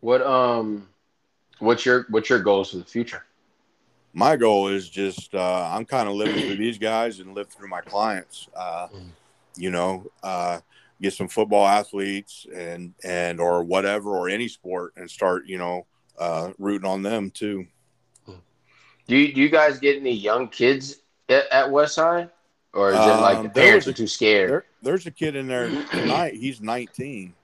[0.00, 0.88] What um,
[1.60, 3.24] what's your what's your goals for the future?
[4.14, 7.68] My goal is just uh, I'm kind of living through these guys and live through
[7.68, 8.48] my clients.
[8.54, 9.10] Uh, Mm.
[9.56, 10.60] you know, uh,
[11.00, 15.86] get some football athletes and and or whatever or any sport and start you know
[16.18, 17.66] uh, rooting on them too.
[19.08, 22.30] Do you, do you guys get any young kids at, at Westside,
[22.72, 24.48] or is it Um, like the parents are too scared?
[24.50, 26.34] There, there's a kid in there tonight.
[26.34, 27.34] He's 19,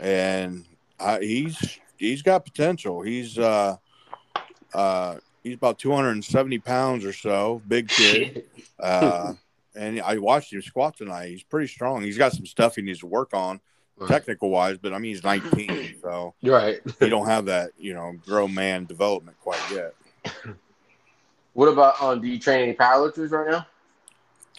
[0.00, 0.64] and
[0.98, 3.00] I, he's he's got potential.
[3.02, 3.76] He's uh
[4.74, 5.16] uh
[5.46, 8.44] he's about 270 pounds or so, big kid.
[8.78, 9.32] Uh,
[9.74, 11.30] and I watched him squat tonight.
[11.30, 12.02] He's pretty strong.
[12.02, 13.58] He's got some stuff he needs to work on,
[14.06, 14.76] technical wise.
[14.76, 16.80] But I mean, he's 19, so right.
[17.00, 19.94] he don't have that you know grow man development quite yet.
[21.54, 22.20] What about um?
[22.20, 23.66] Do you train any powerlifters right now?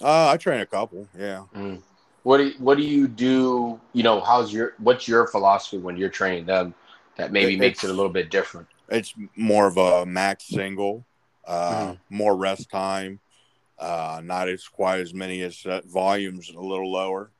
[0.01, 1.07] Uh, I train a couple.
[1.15, 1.43] Yeah.
[2.23, 3.79] What do you, What do you do?
[3.93, 6.73] You know, how's your What's your philosophy when you're training them?
[7.17, 8.67] That maybe It- makes it a little bit different.
[8.89, 11.05] It's more of a max single,
[11.45, 11.99] uh, Mhm.
[12.09, 13.19] more rest time,
[13.77, 17.31] uh, not as quite as many as uh, volumes a little lower.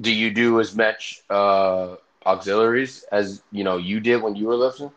[0.00, 1.96] Do you do as much uh
[2.26, 4.90] auxiliaries as you know you did when you were lifting?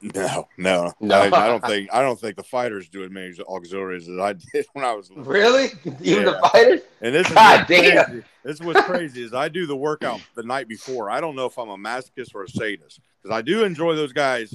[0.00, 1.16] No, no, No.
[1.20, 4.34] I, I don't think I don't think the fighters do as many auxiliaries as I
[4.34, 5.10] did when I was.
[5.10, 5.24] little.
[5.24, 5.70] Really?
[5.84, 6.24] Even Yeah.
[6.24, 6.80] the fighters?
[7.00, 8.04] And this is God what's damn.
[8.06, 8.22] crazy.
[8.44, 11.10] This is what's crazy is I do the workout the night before.
[11.10, 14.12] I don't know if I'm a masochist or a sadist because I do enjoy those
[14.12, 14.54] guys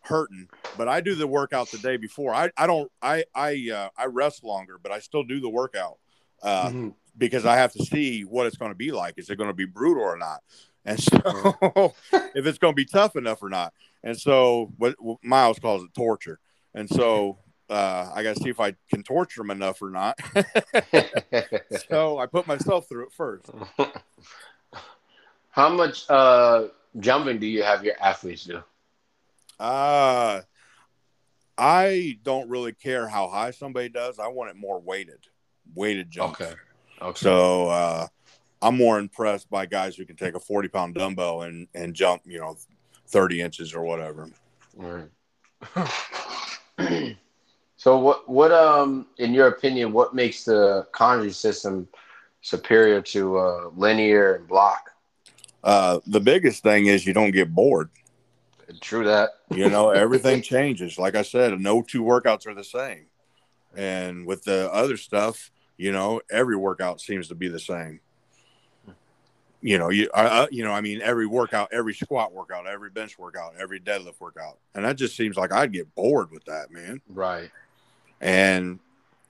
[0.00, 2.32] hurting, but I do the workout the day before.
[2.34, 5.98] I, I don't I I uh, I rest longer, but I still do the workout
[6.42, 6.94] uh, Mhm.
[7.18, 9.14] because I have to see what it's going to be like.
[9.18, 10.40] Is it going to be brutal or not?
[10.84, 11.94] And so
[12.34, 13.72] if it's going to be tough enough or not.
[14.04, 16.38] And so what, what Miles calls it torture.
[16.74, 17.38] And so
[17.68, 20.20] uh, I got to see if I can torture him enough or not.
[21.90, 23.50] so I put myself through it first.
[25.50, 28.62] How much uh jumping do you have your athletes do?
[29.58, 30.40] Uh,
[31.56, 34.18] I don't really care how high somebody does.
[34.18, 35.26] I want it more weighted,
[35.74, 36.40] weighted jumps.
[36.40, 36.54] Okay.
[37.00, 37.18] Okay.
[37.18, 38.06] So uh,
[38.60, 42.22] I'm more impressed by guys who can take a 40 pound dumbbell and, and jump,
[42.26, 42.56] you know,
[43.06, 44.28] 30 inches or whatever.
[44.76, 45.08] Right.
[47.76, 51.88] so what what um in your opinion what makes the conjugate system
[52.42, 54.90] superior to uh, linear and block?
[55.62, 57.88] Uh, the biggest thing is you don't get bored.
[58.80, 59.30] True that.
[59.50, 60.98] You know, everything changes.
[60.98, 63.06] Like I said, no two workouts are the same.
[63.76, 68.00] And with the other stuff, you know, every workout seems to be the same.
[69.64, 73.18] You know, you, I, you know, I mean, every workout, every squat workout, every bench
[73.18, 77.00] workout, every deadlift workout, and that just seems like I'd get bored with that, man.
[77.08, 77.50] Right.
[78.20, 78.78] And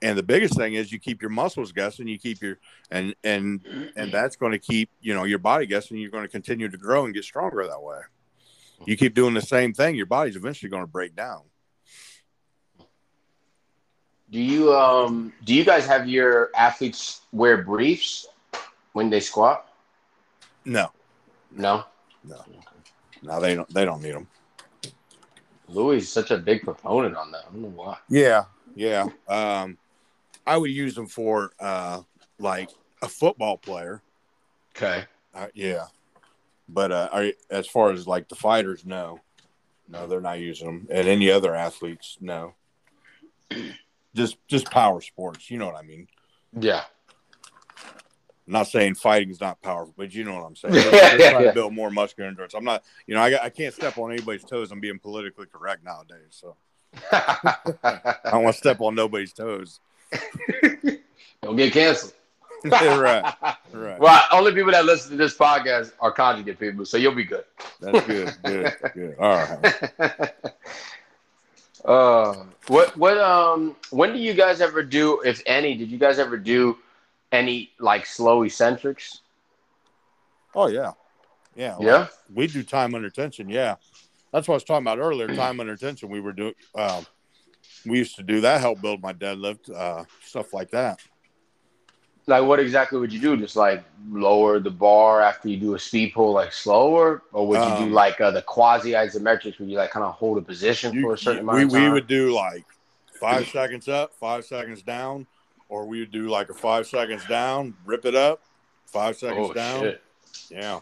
[0.01, 2.57] and the biggest thing is you keep your muscles guessing, you keep your
[2.91, 3.61] and and
[3.95, 5.95] and that's going to keep you know your body guessing.
[5.95, 8.01] You're going to continue to grow and get stronger that way.
[8.85, 11.43] You keep doing the same thing, your body's eventually going to break down.
[14.29, 18.27] Do you um do you guys have your athletes wear briefs
[18.91, 19.64] when they squat?
[20.65, 20.91] No,
[21.51, 21.85] No.
[22.23, 22.43] no,
[23.21, 23.39] no.
[23.39, 23.71] they don't.
[23.73, 24.27] They don't need them.
[25.67, 27.45] Louie is such a big proponent on that.
[27.47, 27.97] I don't know why.
[28.09, 28.45] Yeah,
[28.75, 29.07] yeah.
[29.27, 29.77] Um,
[30.45, 32.01] I would use them for uh,
[32.39, 32.69] like
[33.01, 34.01] a football player.
[34.75, 35.05] Okay.
[35.33, 35.85] Uh, yeah,
[36.69, 39.19] but uh, I, as far as like the fighters, no,
[39.89, 40.87] no, they're not using them.
[40.91, 42.53] And any other athletes, no.
[44.15, 46.07] Just just power sports, you know what I mean.
[46.57, 46.83] Yeah.
[48.47, 50.75] I'm not saying fighting is not powerful, but you know what I'm saying.
[50.75, 51.39] Yeah, yeah, yeah.
[51.39, 52.53] to build more muscular endurance.
[52.53, 54.71] I'm not, you know, I, I can't step on anybody's toes.
[54.71, 56.55] I'm being politically correct nowadays, so
[57.11, 59.79] I don't want to step on nobody's toes.
[61.41, 62.13] don't get canceled.
[62.65, 63.35] right,
[63.73, 63.99] right.
[63.99, 67.43] Well, only people that listen to this podcast are conjugate people, so you'll be good.
[67.79, 69.15] That's good, good, good.
[69.19, 70.31] All right.
[71.85, 72.35] uh,
[72.67, 76.37] what what um when do you guys ever do, if any, did you guys ever
[76.37, 76.77] do
[77.31, 79.21] any like slow eccentrics?
[80.53, 80.91] Oh yeah,
[81.55, 82.07] yeah, Yeah.
[82.33, 83.49] We do time under tension.
[83.49, 83.75] Yeah,
[84.31, 85.27] that's what I was talking about earlier.
[85.35, 86.09] Time under tension.
[86.09, 86.53] We were doing.
[86.73, 87.05] Um,
[87.85, 88.61] we used to do that.
[88.61, 90.99] Help build my deadlift, uh, stuff like that.
[92.27, 93.37] Like what exactly would you do?
[93.37, 97.59] Just like lower the bar after you do a speed pull, like slower, or would
[97.59, 100.41] you do Um, like uh, the quasi isometrics where you like kind of hold a
[100.41, 101.83] position You- for a certain you- amount we of time?
[101.83, 102.65] we would do like
[103.19, 105.27] five seconds up, five seconds down,
[105.69, 108.41] or we would do like a five seconds down, rip it up,
[108.87, 109.81] five seconds oh down.
[109.81, 110.03] shit!
[110.49, 110.79] Yeah,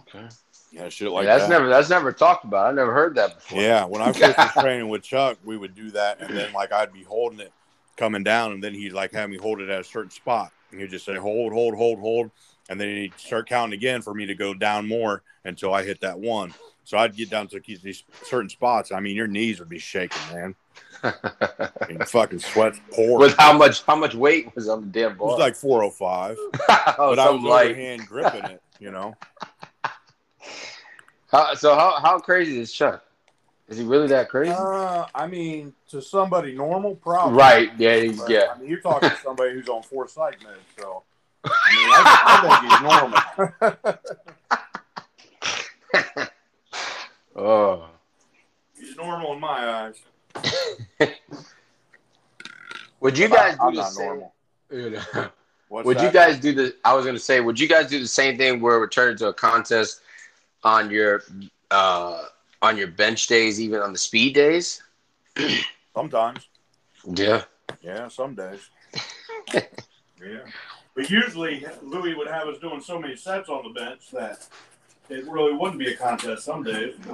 [0.00, 0.26] Okay.
[0.70, 1.50] yeah, shit like that's that.
[1.50, 2.66] never that's never talked about.
[2.66, 3.60] I never heard that before.
[3.62, 6.72] Yeah, when I first was training with Chuck, we would do that, and then like
[6.72, 7.52] I'd be holding it
[7.96, 10.80] coming down, and then he'd like have me hold it at a certain spot, and
[10.80, 12.30] he'd just say hold, hold, hold, hold,
[12.68, 16.00] and then he'd start counting again for me to go down more until I hit
[16.00, 16.54] that one.
[16.84, 18.92] So I'd get down to these certain spots.
[18.92, 20.54] I mean, your knees would be shaking, man.
[21.02, 23.18] And fucking sweat pouring.
[23.18, 25.28] With how much how much weight was on the damn it bar?
[25.28, 26.52] was like 405, oh,
[26.96, 29.14] but I was like overhand gripping it, you know.
[31.30, 33.04] how, so how how crazy is Chuck?
[33.68, 34.50] Is he really that crazy?
[34.56, 37.36] Uh, I mean, to somebody normal, probably.
[37.38, 37.70] right.
[37.78, 37.96] Yeah.
[37.96, 38.52] he- But, yeah.
[38.54, 41.02] I mean, you're talking to somebody who's on four psych meds, so
[41.44, 43.98] I mean, I, I think he's normal.
[47.40, 47.86] Oh.
[48.76, 49.94] he's normal in my eyes.
[53.00, 54.06] Would you guys do I'm the not same?
[54.06, 54.34] normal.
[55.68, 56.74] What's would you guys do the?
[56.82, 59.26] I was gonna say, would you guys do the same thing where we turn into
[59.26, 60.00] a contest
[60.64, 61.22] on your
[61.70, 62.24] uh
[62.62, 64.82] on your bench days, even on the speed days?
[65.94, 66.48] Sometimes.
[67.04, 67.42] Yeah.
[67.82, 68.70] Yeah, some days.
[69.54, 70.40] yeah.
[70.94, 74.48] But usually Louie would have us doing so many sets on the bench that
[75.10, 76.94] it really wouldn't be a contest some days.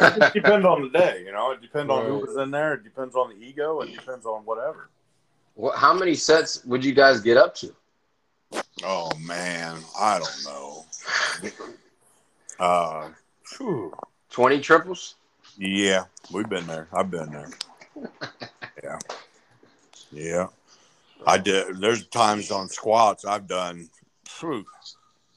[0.00, 1.50] It depends on the day, you know.
[1.50, 2.74] It depends on who was in there.
[2.74, 3.80] It depends on the ego.
[3.80, 4.90] It depends on whatever.
[5.54, 7.74] What, how many sets would you guys get up to?
[8.84, 10.86] Oh man, I don't know.
[12.60, 13.08] Uh,
[13.44, 13.92] phew.
[14.30, 15.16] Twenty triples?
[15.58, 16.88] yeah, we've been there.
[16.92, 17.50] I've been there.
[18.84, 18.98] Yeah,
[20.12, 20.46] yeah.
[21.26, 21.80] I did.
[21.80, 23.90] There's times on squats I've done
[24.38, 24.64] phew,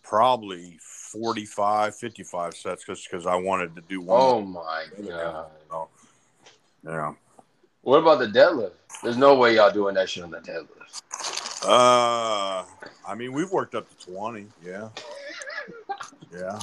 [0.04, 0.78] probably
[1.12, 4.20] 45, 55 sets just because I wanted to do one.
[4.22, 5.48] Oh my god.
[5.72, 5.88] Oh.
[6.86, 7.14] Yeah.
[7.82, 8.72] What about the deadlift?
[9.04, 11.02] There's no way y'all doing that shit on the deadlift.
[11.64, 12.64] Uh,
[13.08, 14.48] I mean, we've worked up to 20.
[14.66, 14.90] Yeah.
[16.34, 16.60] Yeah.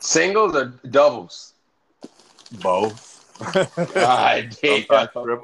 [0.00, 1.52] Singles or doubles?
[2.60, 3.24] Both.
[3.94, 4.84] God damn.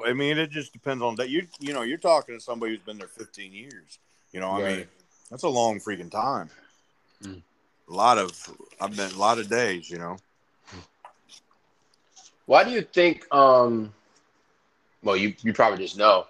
[0.05, 1.29] I mean, it just depends on that.
[1.29, 3.99] You you know, you're talking to somebody who's been there 15 years.
[4.33, 4.77] You know, I Right.
[4.79, 4.87] mean,
[5.31, 6.49] that's a long freaking time.
[7.23, 7.41] Mm.
[7.89, 8.31] A lot of
[8.79, 9.89] I've been a lot of days.
[9.89, 10.17] You know.
[12.45, 13.25] Why do you think?
[13.33, 13.93] Um,
[15.03, 16.25] well, you you probably just know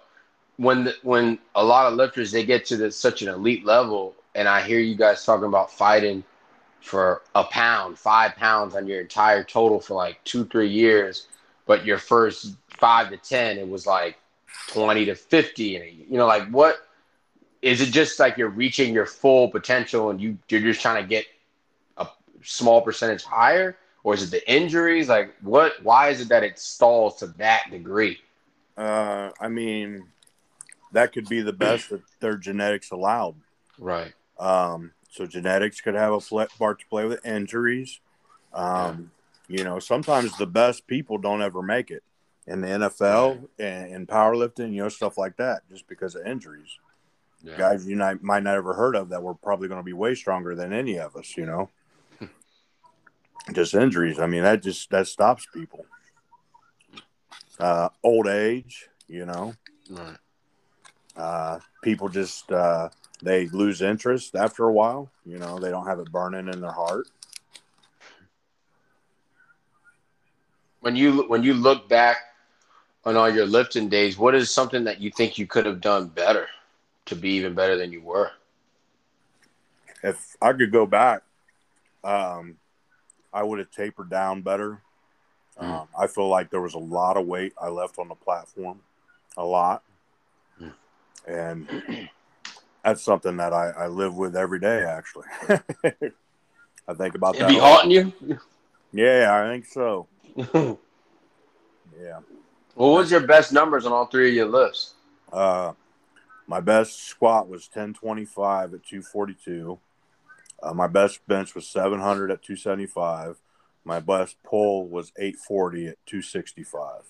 [0.60, 4.14] when the, when a lot of lifters they get to the, such an elite level,
[4.34, 6.22] and I hear you guys talking about fighting
[6.82, 11.28] for a pound, five pounds on your entire total for like two three years,
[11.66, 14.18] but your first five to ten it was like
[14.68, 16.86] twenty to fifty, and you know like what
[17.62, 17.86] is it?
[17.86, 21.24] Just like you're reaching your full potential, and you you're just trying to get
[22.42, 25.08] small percentage higher or is it the injuries?
[25.08, 25.74] Like, what?
[25.82, 28.18] Why is it that it stalls to that degree?
[28.76, 30.06] Uh, I mean,
[30.92, 33.34] that could be the best that their genetics allowed.
[33.78, 34.12] Right.
[34.38, 38.00] Um, so genetics could have a part to play with injuries.
[38.52, 39.10] Um,
[39.48, 42.04] You know, sometimes the best people don't ever make it
[42.46, 46.78] in the NFL and in powerlifting, you know, stuff like that, just because of injuries.
[47.42, 47.58] Yeah.
[47.58, 50.14] Guys you might, might not ever heard of that were probably going to be way
[50.14, 51.68] stronger than any of us, you know.
[53.52, 54.18] Just injuries.
[54.18, 55.86] I mean, that just that stops people.
[57.58, 59.54] Uh, old age, you know,
[59.90, 60.18] Right.
[61.16, 62.88] uh, people just uh,
[63.22, 65.10] they lose interest after a while.
[65.24, 67.08] You know, they don't have it burning in their heart.
[70.80, 72.18] When you when you look back
[73.04, 76.08] on all your lifting days, what is something that you think you could have done
[76.08, 76.48] better
[77.06, 78.30] to be even better than you were?
[80.02, 81.22] If I could go back,
[82.04, 82.59] um,
[83.32, 84.82] I would have tapered down better.
[85.60, 85.64] Mm.
[85.82, 88.80] Um, I feel like there was a lot of weight I left on the platform,
[89.36, 89.82] a lot,
[90.60, 90.72] Mm.
[91.26, 92.08] and
[92.84, 94.82] that's something that I, I live with every day.
[94.84, 95.26] Actually,
[96.88, 97.48] I think about It that.
[97.48, 97.90] be haunting
[98.22, 98.38] you.
[98.92, 100.06] Yeah, I think so.
[102.00, 102.20] Yeah.
[102.74, 104.94] What was your best numbers on all three of your lifts?
[105.30, 105.72] Uh,
[106.46, 109.78] my best squat was 1025 at 242.
[110.62, 113.40] Uh, my best bench was 700 at 275.
[113.84, 117.02] My best pull was 840 at 265.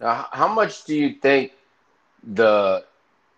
[0.00, 1.52] Now, how much do you think
[2.22, 2.84] the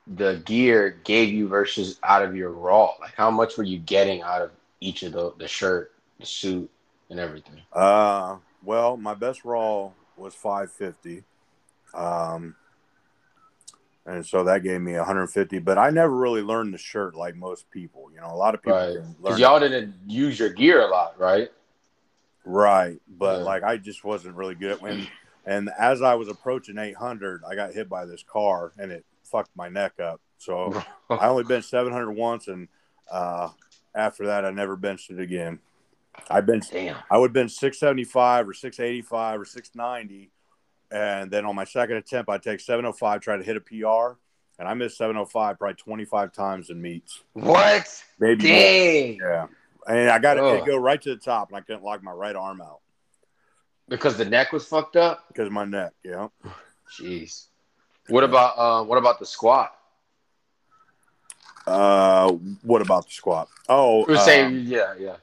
[0.06, 2.92] the gear gave you versus out of your raw?
[3.00, 4.50] Like, how much were you getting out of
[4.80, 6.70] each of the the shirt, the suit,
[7.08, 7.60] and everything?
[7.72, 11.24] Uh, well, my best raw was 550.
[11.94, 12.54] Um,
[14.10, 17.70] and so that gave me 150, but I never really learned the shirt like most
[17.70, 18.10] people.
[18.12, 18.94] You know, a lot of people Right.
[18.94, 21.50] learn Because y'all didn't use your gear a lot, right?
[22.44, 23.44] Right, but Yeah.
[23.44, 25.06] like I just wasn't really good at when.
[25.46, 29.56] And as I was approaching 800, I got hit by this car and it fucked
[29.56, 30.20] my neck up.
[30.36, 32.68] So I only benched 700 once, and
[33.10, 33.48] uh,
[33.94, 35.58] after that, I never benched it again.
[36.28, 36.72] I benched.
[36.72, 36.96] Damn.
[37.10, 40.30] I would bench 675 or 685 or 690,
[40.90, 44.18] and then on my second attempt, I'd take 705, try to hit a PR,
[44.58, 47.22] and I missed 705 probably 25 times in meets.
[47.32, 48.02] What?
[48.18, 48.44] Maybe.
[48.44, 49.18] Dang.
[49.22, 49.46] Yeah,
[49.88, 50.58] and I got it, Ugh.
[50.58, 52.80] it go right to the top, and I couldn't lock my right arm out.
[53.88, 55.26] Because the neck was fucked up.
[55.28, 55.92] because of my neck.
[56.04, 56.28] Yeah.
[56.98, 57.46] Jeez.
[58.08, 58.84] What about uh?
[58.84, 59.72] What about the squat?
[61.66, 62.32] Uh,
[62.62, 63.48] what about the squat?
[63.68, 65.16] Oh, We were saying, yeah, yeah.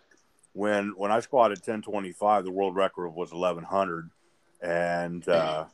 [0.54, 4.10] when when I squatted 1025, the world record was 1100,
[4.62, 5.66] and uh,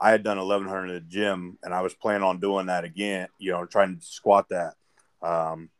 [0.00, 3.28] I had done 1100 at the gym, and I was planning on doing that again.
[3.38, 4.74] You know, trying to squat that.
[5.22, 5.70] Um,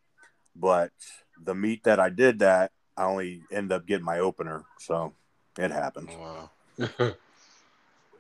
[0.55, 0.91] but
[1.43, 5.13] the meet that I did that, I only end up getting my opener, so
[5.59, 6.11] it happens.
[6.19, 6.51] Wow.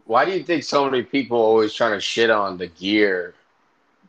[0.05, 3.35] Why do you think so many people always trying to shit on the gear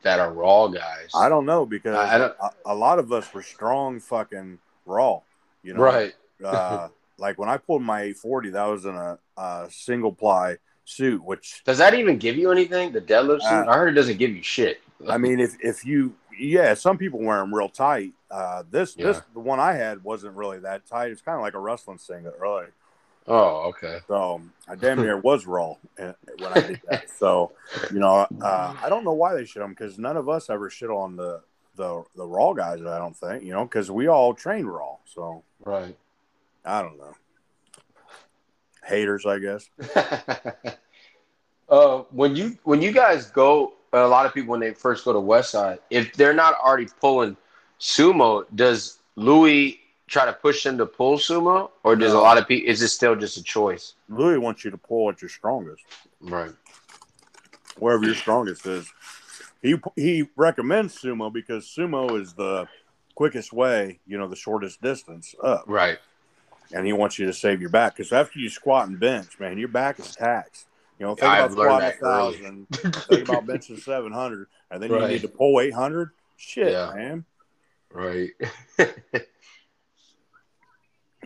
[0.03, 1.09] that are raw guys?
[1.15, 4.59] I don't know because I- I don't- a, a lot of us were strong fucking
[4.85, 5.21] raw.
[5.63, 6.13] You know, right.
[6.45, 11.23] uh, like when I pulled my 840, that was in a, a single ply suit,
[11.23, 12.91] which Does that even give you anything?
[12.91, 13.67] The deadlift suit?
[13.67, 14.81] Uh, I heard it doesn't give you shit.
[15.07, 18.13] I mean, if if you, yeah, some people wear them real tight.
[18.31, 21.11] Uh, this this the one I had wasn't really that tight.
[21.11, 22.65] It's kind of like a wrestling singlet, really.
[23.27, 23.99] Oh, okay.
[24.07, 27.09] So I damn near was raw uh, when I did that.
[27.17, 27.51] So
[27.91, 30.69] you know, uh, I don't know why they shit them because none of us ever
[30.69, 31.41] shit on the
[31.75, 32.81] the the raw guys.
[32.81, 34.95] I don't think you know because we all train raw.
[35.05, 35.95] So Right.
[36.67, 37.13] I don't know.
[38.85, 39.69] Haters, I guess.
[41.69, 45.13] uh, when you when you guys go, a lot of people when they first go
[45.13, 47.37] to Westside, if they're not already pulling
[47.79, 52.47] sumo, does Louie try to push them to pull sumo, or does a lot of
[52.47, 52.69] people?
[52.69, 53.93] Is it still just a choice?
[54.09, 55.83] Louie wants you to pull at your strongest.
[56.21, 56.51] Right.
[57.77, 58.91] wherever your strongest is.
[59.61, 62.67] He he recommends sumo because sumo is the
[63.15, 65.97] quickest way, you know, the shortest distance up, Right.
[66.73, 69.57] And he wants you to save your back because after you squat and bench, man,
[69.57, 70.65] your back is taxed.
[70.99, 75.07] You know, think I've about a thousand, think about benching seven hundred, and then you
[75.07, 76.09] need to pull eight hundred.
[76.37, 76.91] Shit, Yeah.
[76.95, 77.25] man.
[77.91, 78.31] Right.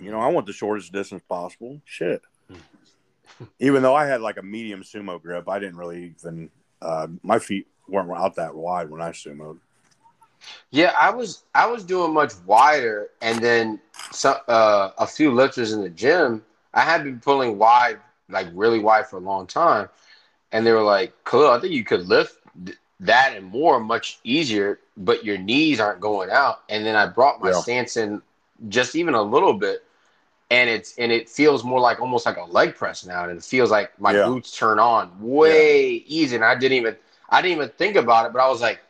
[0.01, 1.79] You know, I want the shortest distance possible.
[1.85, 2.23] Shit.
[3.59, 6.49] even though I had like a medium sumo grip, I didn't really even.
[6.81, 9.59] Uh, my feet weren't out that wide when I sumoed.
[10.71, 13.79] Yeah, I was I was doing much wider, and then
[14.11, 16.43] some uh, a few lifters in the gym.
[16.73, 19.89] I had been pulling wide, like really wide, for a long time,
[20.51, 24.19] and they were like, "Kalil, I think you could lift th- that and more much
[24.23, 27.53] easier, but your knees aren't going out." And then I brought my Yeah.
[27.53, 28.21] stance in
[28.69, 29.83] just even a little bit,
[30.49, 33.43] and it's and it feels more like almost like a leg press now, and it
[33.43, 34.23] feels like my Yeah.
[34.23, 36.95] glutes turn on way easy, and I didn't even
[37.29, 38.81] I didn't even think about it, but I was like.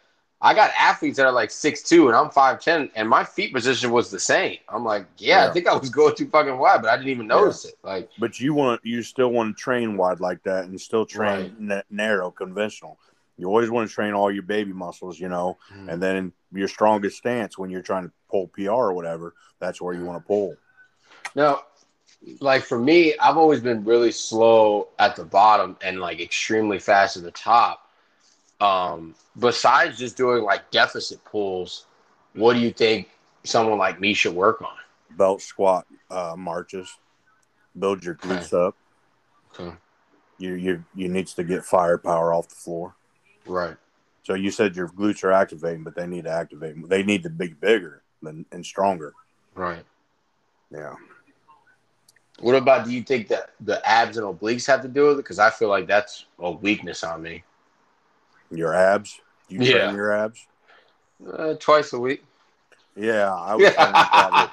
[0.43, 3.91] I got athletes that are like six two and I'm 5'10 and my feet position
[3.91, 4.57] was the same.
[4.69, 5.49] I'm like, yeah, Yeah.
[5.49, 7.75] I think I was going too fucking wide, but I didn't even notice it.
[7.83, 11.55] Like, But you want you still want to train wide like that and still train
[11.59, 12.97] na- narrow conventional.
[13.37, 15.89] You always want to train all your baby muscles, you know, hmm.
[15.89, 19.93] and then your strongest stance when you're trying to pull PR or whatever, that's where
[19.93, 20.55] you want to pull.
[21.35, 21.61] now,
[22.39, 27.17] like for me, I've always been really slow at the bottom and like extremely fast
[27.17, 27.87] at the top.
[28.61, 31.87] Um, besides just doing like deficit pulls,
[32.33, 33.09] what do you think
[33.43, 34.77] someone like me should work on?
[35.17, 36.95] Belt squat uh, marches,
[37.77, 38.75] build your glutes up.
[39.53, 39.75] Okay.
[40.37, 42.95] You you you needs to get firepower off the floor.
[43.45, 43.75] Right.
[44.23, 46.87] So you said your glutes are activating, but they need to activate.
[46.87, 49.13] They need to be bigger than, and stronger.
[49.55, 49.83] Right.
[50.69, 50.93] Yeah.
[52.39, 55.23] What about do you think that the abs and obliques have to do with it?
[55.23, 57.43] Because I feel like that's a weakness on me.
[58.51, 59.19] Your abs.
[59.49, 59.79] You Yeah.
[59.79, 60.47] train your abs.
[61.25, 62.23] Uh, twice a week.
[62.95, 64.49] Yeah, I would.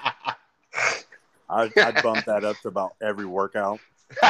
[1.51, 3.81] I'd, I'd bump that up to about every workout.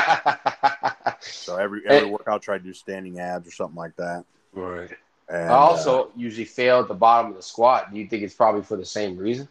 [1.21, 4.25] So every every workout, try to do standing abs or something like that.
[4.53, 4.91] right.
[5.31, 7.93] And I also usually fail at the bottom of the squat.
[7.93, 9.49] Do you think it's probably for the same reason?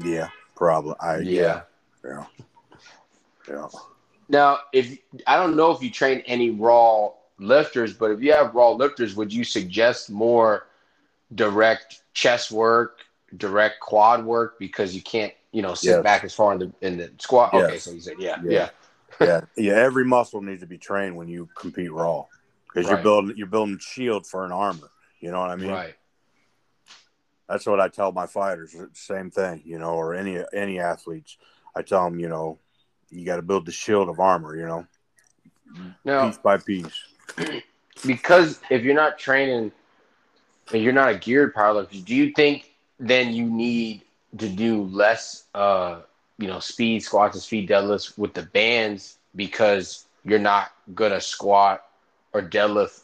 [0.00, 0.94] uh, yeah, probably.
[1.00, 1.62] I, yeah,
[2.04, 2.24] yeah,
[3.48, 3.66] yeah.
[4.28, 8.54] Now, if I don't know if you train any raw lifters, but if you have
[8.54, 10.66] raw lifters, would you suggest more
[11.34, 13.00] direct chest work,
[13.36, 16.02] direct quad work because you can't, you know, sit Yes.
[16.02, 17.52] back as far in the in the squat?
[17.54, 18.70] Okay, so you said yeah, Yeah.
[19.20, 19.72] yeah, yeah, yeah.
[19.74, 22.26] Every muscle needs to be trained when you compete raw
[22.66, 24.90] because you're building you're building shield for an armor.
[25.20, 25.70] You know what I mean?
[25.70, 25.94] right,
[27.48, 28.74] That's what I tell my fighters.
[28.74, 31.36] Uh, same thing, you know, or any any athletes.
[31.74, 32.58] I tell them, you know,
[33.10, 34.56] you got to build the shield of armor.
[34.56, 34.86] You know,
[36.04, 37.04] now piece by piece.
[38.06, 39.72] because if you're not training
[40.72, 44.02] and you're not a geared powerlifter, do you think then you need
[44.38, 46.00] to do less, uh,
[46.38, 51.84] you know, speed squats and speed deadlifts with the bands because you're not gonna squat
[52.32, 53.00] or deadlift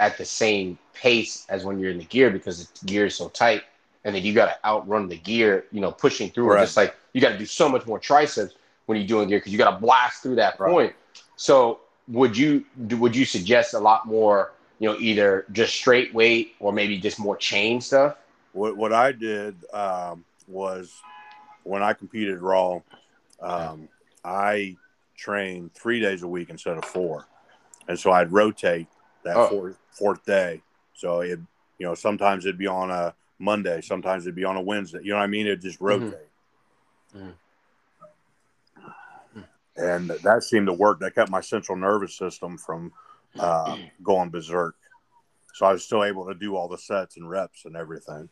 [0.00, 3.28] at the same pace as when you're in the gear because the gear is so
[3.28, 3.62] tight,
[4.04, 6.46] and then you got to outrun the gear, you know, pushing through.
[6.46, 6.54] it.
[6.54, 6.60] Right.
[6.62, 8.54] Just like you got to do so much more triceps
[8.86, 10.70] when you're doing gear because you got to blast through that Right.
[10.70, 10.92] point.
[11.36, 16.12] So would you do- would you suggest a lot more you know either just straight
[16.14, 18.16] weight or maybe just more chain stuff
[18.52, 21.00] What what I did um, was
[21.64, 22.80] when I competed raw,
[23.40, 23.88] um,
[24.24, 24.76] I
[25.16, 27.26] trained three days a week instead of four,
[27.88, 28.88] and so I'd rotate
[29.24, 29.48] that Oh.
[29.48, 30.60] fourth fourth day.
[30.94, 31.38] So it,
[31.78, 35.00] you know, sometimes it'd be on a Monday, sometimes it'd be on a Wednesday.
[35.02, 35.46] You know what I mean?
[35.46, 36.28] It just rotate.
[37.16, 37.34] Mhm.
[39.76, 41.00] And that seemed to work.
[41.00, 42.92] That kept my central nervous system from
[43.38, 44.74] uh, going berserk.
[45.54, 48.28] So I was still able to do all the sets and reps and everything.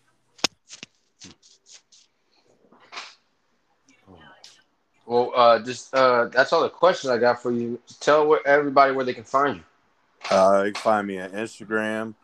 [5.10, 7.80] Well, uh, just uh, that's all the questions I got for you.
[7.98, 9.62] Tell where, everybody where they can find you.
[10.30, 12.14] Uh, you can find me on Instagram,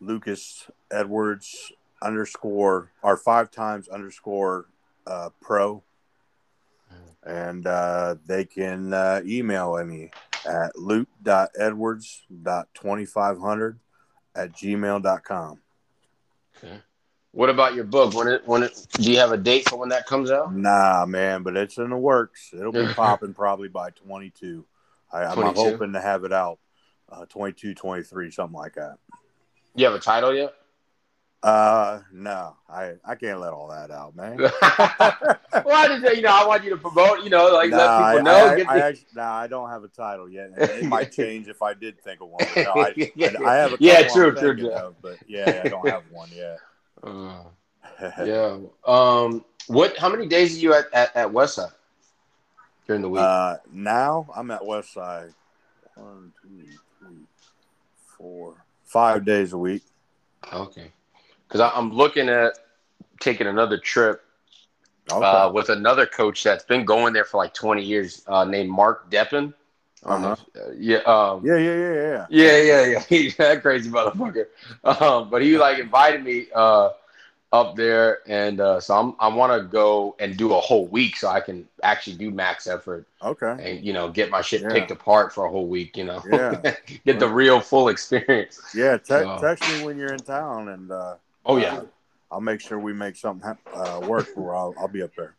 [0.00, 4.66] Lucas Edwards underscore or five times underscore
[5.06, 5.82] uh, pro,
[7.28, 10.10] and uh, they can uh, email me
[10.46, 13.76] at luke.edwards.2500
[14.34, 15.60] at gmail.com.
[17.32, 18.14] What about your book?
[18.14, 20.54] When it when it do you have a date for when that comes out?
[20.54, 22.50] Nah, man, but it's in the works.
[22.52, 24.64] It'll be popping probably by 22.
[25.12, 25.60] I, I'm 22?
[25.60, 26.58] hoping to have it out
[27.10, 28.96] uh, 22, 23, something like that.
[29.74, 30.54] You have a title yet?
[31.40, 34.38] Uh, no, I, I can't let all that out, man.
[34.40, 37.22] well, I just you know I want you to promote.
[37.22, 38.64] You know, like Nah, let people I, know.
[38.68, 40.50] I, I actually, nah, I don't have a title yet.
[40.56, 42.44] It might change if I did think of one.
[42.56, 42.92] No, I,
[43.44, 44.72] I have a Yeah, true, true, true.
[44.72, 46.58] of, but yeah, I don't have one yet.
[47.04, 47.44] Uh,
[48.24, 48.58] yeah.
[48.84, 49.44] Um.
[49.68, 49.96] What?
[49.96, 51.72] How many days are you at at, at Westside
[52.88, 53.22] during the week?
[53.22, 55.32] Uh, now I'm at Westside.
[55.94, 56.64] One, two,
[56.98, 57.26] three,
[58.16, 59.82] four, five days a week.
[60.52, 60.92] okay.
[61.48, 62.58] Because I'm looking at
[63.20, 64.22] taking another trip
[65.10, 65.24] Okay.
[65.24, 69.10] uh, with another coach that's been going there for like 20 years, uh, named Mark
[69.10, 69.54] Deppen.
[70.04, 70.98] I don't know if- uh, yeah.
[70.98, 72.26] Um, yeah, yeah, yeah, yeah.
[72.28, 73.00] Yeah, yeah, yeah.
[73.08, 74.46] He's that crazy motherfucker.
[74.84, 76.90] Um, but he like invited me uh,
[77.54, 81.16] up there, and uh, so I'm I want to go and do a whole week
[81.16, 83.56] so I can actually do max effort Okay.
[83.58, 84.68] and you know get my shit Yeah.
[84.68, 85.96] picked apart for a whole week.
[85.96, 86.74] You know, Yeah.
[87.06, 88.60] get the real full experience.
[88.74, 91.14] Yeah, te- So- text me when you're in town, and uh,
[91.48, 91.78] Oh yeah.
[91.78, 91.84] uh,
[92.30, 94.28] I'll make sure we make something uh, work.
[94.34, 95.34] Where I'll, I'll be up there.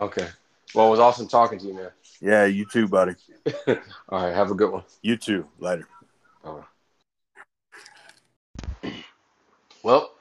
[0.00, 0.26] Okay.
[0.74, 1.90] Well, it was awesome talking to you, man.
[2.20, 3.14] Yeah, you too, buddy.
[3.68, 3.76] All
[4.10, 4.82] right, have a good one.
[5.02, 5.46] You too.
[5.58, 5.88] Later.
[9.82, 10.12] Well,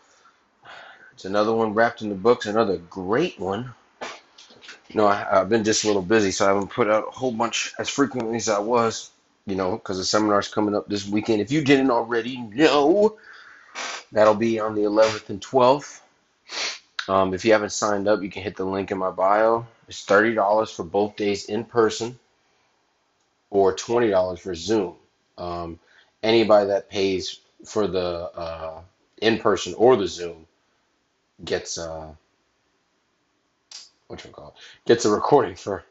[1.14, 2.48] it's another one wrapped in the books.
[2.48, 3.74] Another great one.
[4.90, 7.12] You know, I, I've been just a little busy, so I haven't put out a
[7.12, 9.12] whole bunch as frequently as I was.
[9.46, 11.40] You know, because the seminar's coming up this weekend.
[11.40, 13.18] If you didn't already know,
[14.14, 16.02] that'll be on the 11th and 12th.
[17.10, 19.68] Um, if you haven't signed up, you can hit the link in my bio.
[19.90, 22.18] It's thirty dollars for both days in person,
[23.50, 24.96] or twenty dollars for Zoom.
[25.38, 25.80] Um,
[26.24, 28.82] anybody that pays for the uh,
[29.22, 30.48] in person or the Zoom
[31.44, 32.14] gets uh
[34.08, 34.56] what you call
[34.86, 35.84] gets a recording for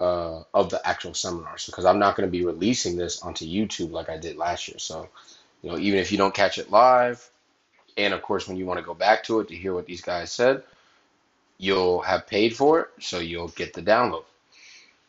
[0.00, 3.92] uh of the actual seminars because I'm not going to be releasing this onto YouTube
[3.92, 4.78] like I did last year.
[4.78, 5.08] So,
[5.62, 7.28] you know, even if you don't catch it live,
[8.04, 10.00] and of course when you want to go back to it to hear what these
[10.00, 10.62] guys said,
[11.58, 14.24] you'll have paid for it, so you'll get the download.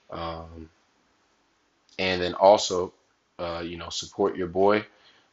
[0.10, 0.70] Um,
[1.98, 2.94] and then also,
[3.40, 4.86] uh, you know, support your boy.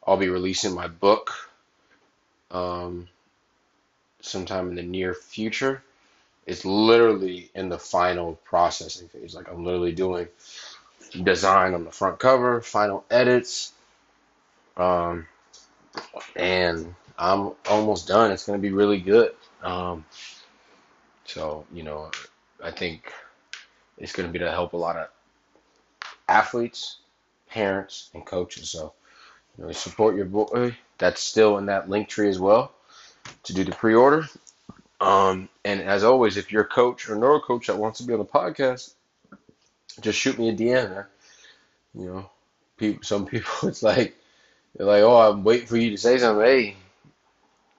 [0.06, 1.32] I'll be releasing my book
[2.50, 3.08] um,
[4.20, 5.82] sometime in the near future.
[6.46, 9.34] It's literally in the final processing phase.
[9.34, 10.28] Like I'm literally doing
[11.22, 13.72] design on the front cover, final edits,
[14.76, 15.26] um,
[16.36, 18.30] and I'm almost done.
[18.30, 19.34] It's gonna be really good.
[19.62, 20.04] Um,
[21.24, 22.10] so you know,
[22.62, 23.12] I think
[23.98, 25.08] it's gonna be to help a lot of
[26.28, 26.98] athletes,
[27.50, 28.70] parents, and coaches.
[28.70, 28.92] So
[29.56, 30.76] you know, support your boy.
[30.98, 32.72] That's still in that link tree as well
[33.44, 34.26] to do the pre-order.
[35.00, 38.12] Um, and as always, if you're a coach or neuro coach that wants to be
[38.12, 38.94] on the podcast,
[40.00, 41.04] just shoot me a DM.
[41.94, 42.30] You know,
[42.76, 44.16] people, some people, it's like
[44.76, 46.76] they're like, "Oh, I'm waiting for you to say something." Hey,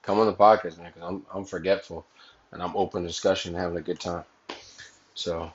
[0.02, 2.04] come on the podcast, man, because I'm I'm forgetful
[2.52, 4.24] and I'm open to discussion and having a good time.
[5.14, 5.50] So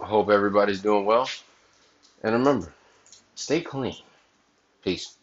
[0.00, 1.28] I hope everybody's doing well,
[2.22, 2.72] and remember,
[3.34, 3.96] stay clean.
[4.82, 5.16] Peace.